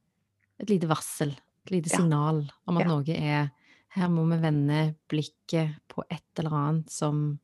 et 0.60 0.69
lite 0.69 0.89
varsel. 0.89 1.36
Et 1.67 1.71
lite 1.78 1.89
Ja. 1.93 1.97
signal 2.02 2.49
om 2.67 2.78
at 2.78 2.86
Ja. 2.86 2.89
noe 2.89 3.04
er 3.15 3.52
Her 3.91 4.08
må 4.10 4.25
vi 4.30 4.38
vende 4.41 4.95
blikket 5.10 5.80
på 5.89 6.04
et 6.12 6.21
eller 6.38 6.52
annet 6.54 6.89
som 6.91 7.39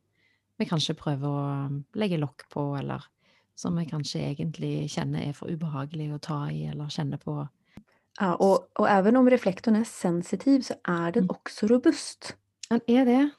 vi 0.58 0.64
kanskje 0.64 0.94
prøver 0.96 1.26
å 1.26 1.84
legge 1.94 2.18
lokk 2.20 2.48
på, 2.50 2.78
eller 2.78 3.02
som 3.56 3.76
vi 3.76 3.86
kanskje 3.88 4.20
egentlig 4.20 4.90
kjenner 4.92 5.28
er 5.28 5.32
for 5.36 5.48
ubehagelig 5.50 6.10
å 6.14 6.18
ta 6.22 6.40
i 6.52 6.66
eller 6.70 6.88
kjenne 6.92 7.18
på. 7.18 7.48
Ja, 8.20 8.34
och, 8.34 8.68
och 8.78 8.88
även 8.88 9.16
om 9.16 9.30
reflektorn 9.30 9.76
är 9.76 9.84
sensitiv 9.84 10.60
så 10.60 10.74
är 10.84 11.12
den 11.12 11.24
Mm. 11.24 11.30
också 11.30 11.66
robust. 11.66 12.36
Men 12.70 12.80
er 12.86 13.04
det 13.04 13.30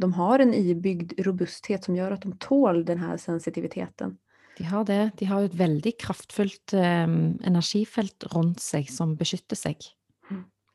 De 0.00 0.12
har 0.12 0.38
en 0.38 0.54
ibyggd 0.54 1.12
robusthet 1.20 1.84
som 1.84 1.96
gör 1.96 2.10
att 2.12 2.22
de 2.22 2.32
tål 2.38 2.84
den 2.84 2.98
här 2.98 3.16
sensitiviteten. 3.16 4.18
De 4.58 4.64
har 4.64 4.84
det. 4.84 5.10
De 5.18 5.24
har 5.26 5.40
jo 5.40 5.46
et 5.46 5.54
veldig 5.54 5.92
kraftfullt 6.00 6.72
eh, 6.72 7.04
energifelt 7.46 8.24
rundt 8.32 8.60
seg 8.60 8.88
som 8.90 9.16
beskytter 9.16 9.56
seg. 9.56 9.76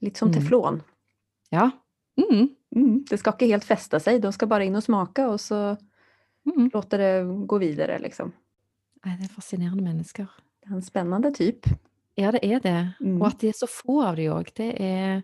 Lite 0.01 0.19
som 0.19 0.29
Mm. 0.29 0.39
teflon. 0.41 0.81
Ja. 1.49 1.71
Mm. 2.17 2.49
Mm. 2.75 3.05
Det 3.10 3.17
ska 3.17 3.31
inte 3.31 3.45
helt 3.45 3.63
fästa 3.65 3.99
sig, 3.99 4.19
de 4.19 4.34
ska 4.34 4.45
bara 4.47 4.63
in 4.63 4.75
och 4.75 4.84
smaka 4.84 5.27
och 5.29 5.41
så 5.41 5.77
Mm. 6.45 6.69
låter 6.73 6.97
det 6.97 7.45
gå 7.47 7.58
vidare. 7.58 7.99
Liksom. 7.99 8.31
Det 9.06 9.12
er 9.22 9.30
fascinerende 9.30 9.84
mennesker. 9.84 10.28
Det 10.63 10.70
är 10.70 10.76
en 10.76 10.82
spännande 10.82 11.32
typ. 11.32 11.65
Ja, 12.15 12.32
det 12.32 12.41
er 12.44 12.60
det. 12.60 12.94
Mm. 13.02 13.22
Og 13.22 13.28
at 13.28 13.39
de 13.39 13.48
er 13.52 13.58
så 13.58 13.68
få 13.70 14.00
av 14.04 14.15
de 14.18 14.30
òg. 14.32 14.50
Det 14.56 14.72
er 14.82 15.24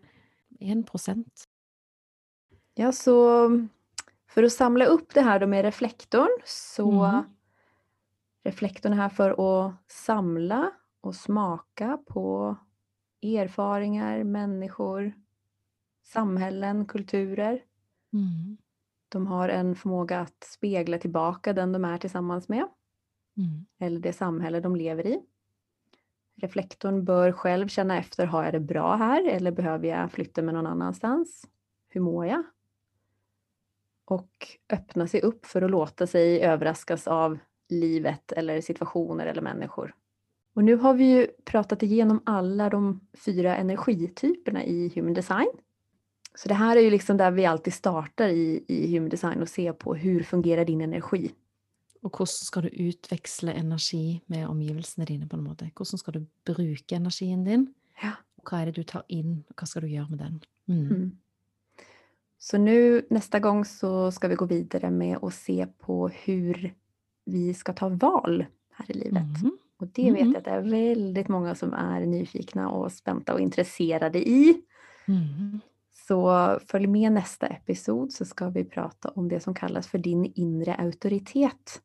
1 0.59 1.47
Ja, 2.75 2.91
så 2.91 3.49
för 4.27 4.43
att 4.43 4.51
samla 4.51 4.85
upp 4.85 5.13
det 5.13 5.21
här 5.21 5.39
då 5.39 5.47
med 5.47 5.65
reflektorn 5.65 6.29
så 6.45 6.91
Mhm. 6.91 7.23
reflektorn 8.43 8.93
är 8.93 8.97
här 8.97 9.09
för 9.09 9.31
att 9.31 9.73
samla 9.91 10.71
och 11.01 11.15
smaka 11.15 11.97
på 12.07 12.55
erfaringar, 13.21 14.23
människor, 14.23 15.13
samhällen, 16.03 16.85
kulturer. 16.85 17.63
Mm. 18.13 18.57
De 19.09 19.27
har 19.27 19.49
en 19.49 19.75
förmåga 19.75 20.19
att 20.19 20.43
spegla 20.43 20.97
tillbaka 20.97 21.53
den 21.53 21.71
de 21.71 21.85
är 21.85 21.97
tillsammans 21.97 22.49
med 22.49 22.67
Mm. 23.37 23.65
eller 23.79 23.99
det 23.99 24.13
samhälle 24.13 24.59
de 24.59 24.75
lever 24.75 25.07
i. 25.07 25.21
Reflektorn 26.35 27.05
bör 27.05 27.31
själv 27.31 27.67
känna 27.67 27.97
efter, 27.97 28.25
har 28.25 28.43
jag 28.43 28.53
det 28.53 28.59
bra 28.59 28.95
här 28.95 29.27
eller 29.27 29.51
behöver 29.51 29.87
jag 29.87 30.11
flytta 30.11 30.41
mig 30.41 30.53
någon 30.53 30.67
annanstans? 30.67 31.47
Hur 31.89 32.01
mår 32.01 32.25
jag? 32.25 32.43
Och 34.05 34.47
öppna 34.73 35.07
sig 35.07 35.21
upp 35.21 35.45
för 35.45 35.61
att 35.61 35.71
låta 35.71 36.07
sig 36.07 36.41
överraskas 36.41 37.07
av 37.07 37.37
livet 37.69 38.31
eller 38.31 38.61
situationer 38.61 39.25
eller 39.25 39.41
människor. 39.41 39.95
Och 40.53 40.63
nu 40.63 40.75
har 40.75 40.93
vi 40.93 41.03
ju 41.03 41.27
pratat 41.45 41.83
igenom 41.83 42.21
alla 42.25 42.69
de 42.69 42.99
fyra 43.25 43.55
energityperna 43.55 44.63
i 44.63 44.91
Human 44.95 45.13
Design. 45.13 45.51
Så 46.35 46.47
det 46.47 46.53
här 46.53 46.77
är 46.77 46.81
ju 46.81 46.89
liksom 46.89 47.17
där 47.17 47.31
vi 47.31 47.45
alltid 47.45 47.73
startar 47.73 48.27
i, 48.27 48.65
i 48.67 48.95
Human 48.95 49.09
Design 49.09 49.41
och 49.41 49.49
ser 49.49 49.73
på 49.73 49.95
hur 49.95 50.23
fungerar 50.23 50.65
din 50.65 50.81
energi? 50.81 51.31
Og 52.03 52.09
hvordan 52.09 52.27
skal 52.27 52.63
du 52.63 52.69
utveksle 52.87 53.53
energi 53.53 54.21
med 54.27 54.47
omgivelsene 54.47 55.05
dine, 55.05 55.27
på 55.29 55.37
en 55.37 55.43
måte? 55.43 55.71
Hvordan 55.75 55.97
skal 56.01 56.13
du 56.13 56.25
bruke 56.45 56.95
energien 56.95 57.43
din? 57.45 57.67
Ja. 58.03 58.15
Hva 58.43 58.61
er 58.61 58.65
det 58.71 58.75
du 58.75 58.83
tar 58.83 59.03
og 59.05 59.53
hva 59.55 59.67
skal 59.67 59.81
du 59.81 59.87
gjøre 59.87 60.09
med 60.09 60.17
den? 60.19 60.39
Mm. 60.67 60.87
Mm. 60.91 61.11
Så 62.39 62.57
nu 62.57 63.01
nästa 63.09 63.39
gång 63.39 63.65
så 63.65 64.11
ska 64.11 64.27
vi 64.27 64.35
gå 64.35 64.45
vidare 64.45 64.89
med 64.91 65.17
att 65.23 65.33
se 65.33 65.67
på 65.79 66.07
hur 66.07 66.73
vi 67.25 67.53
ska 67.53 67.73
ta 67.73 67.89
val 67.89 68.45
här 68.71 68.91
i 68.91 68.93
livet. 68.93 69.13
Mhm. 69.41 69.57
Och 69.77 69.87
det 69.87 70.11
vet 70.11 70.21
Mhm. 70.21 70.31
jag 70.31 70.37
att 70.37 70.45
det 70.45 70.51
är 70.51 70.61
väldigt 70.61 71.27
många 71.27 71.55
som 71.55 71.73
är 71.73 72.05
nyfikna 72.05 72.69
och 72.69 72.91
spänta 72.91 73.33
och 73.33 73.39
intresserade 73.39 74.29
i. 74.29 74.61
Mhm. 75.05 75.59
Så 76.07 76.59
följ 76.67 76.87
med 76.87 77.11
nästa 77.11 77.47
episod 77.47 78.11
så 78.13 78.25
ska 78.25 78.49
vi 78.49 78.63
prata 78.63 79.09
om 79.09 79.29
det 79.29 79.39
som 79.39 79.53
kallas 79.53 79.87
för 79.87 79.97
din 79.97 80.25
inre 80.35 80.75
auktoritet. 80.75 81.81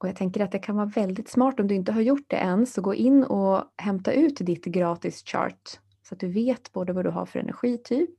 Och 0.00 0.08
jag 0.08 0.16
tänker 0.16 0.40
att 0.40 0.52
det 0.52 0.58
kan 0.58 0.76
vara 0.76 0.86
väldigt 0.86 1.28
smart 1.28 1.60
om 1.60 1.66
du 1.66 1.74
inte 1.74 1.92
har 1.92 2.00
gjort 2.00 2.24
det 2.26 2.36
än, 2.36 2.66
så 2.66 2.80
gå 2.80 2.94
in 2.94 3.24
och 3.24 3.64
hämta 3.76 4.12
ut 4.12 4.36
ditt 4.40 4.64
gratis 4.64 5.22
chart 5.26 5.78
så 6.02 6.14
att 6.14 6.20
du 6.20 6.28
vet 6.28 6.72
både 6.72 6.92
vad 6.92 7.04
du 7.04 7.10
har 7.10 7.26
för 7.26 7.38
energityp 7.38 8.10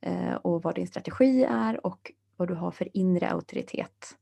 eh, 0.00 0.34
och 0.34 0.62
vad 0.62 0.74
din 0.74 0.86
strategi 0.86 1.44
är 1.44 1.86
och 1.86 2.12
vad 2.36 2.48
du 2.48 2.54
har 2.54 2.70
för 2.70 2.96
inre 2.96 3.30
auktoritet. 3.30 4.16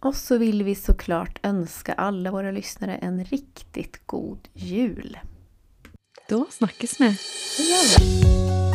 Och 0.00 0.16
så 0.16 0.38
vill 0.38 0.62
vi 0.62 0.74
såklart 0.74 1.40
önska 1.42 1.92
alla 1.92 2.30
våra 2.30 2.50
lyssnare 2.50 2.94
en 2.96 3.24
riktigt 3.24 4.06
god 4.06 4.48
jul. 4.52 5.18
Då 6.28 6.46
snackes 6.50 7.00
vi. 7.00 7.04
Det 7.56 7.62
gör 7.62 8.00
vi. 8.00 8.65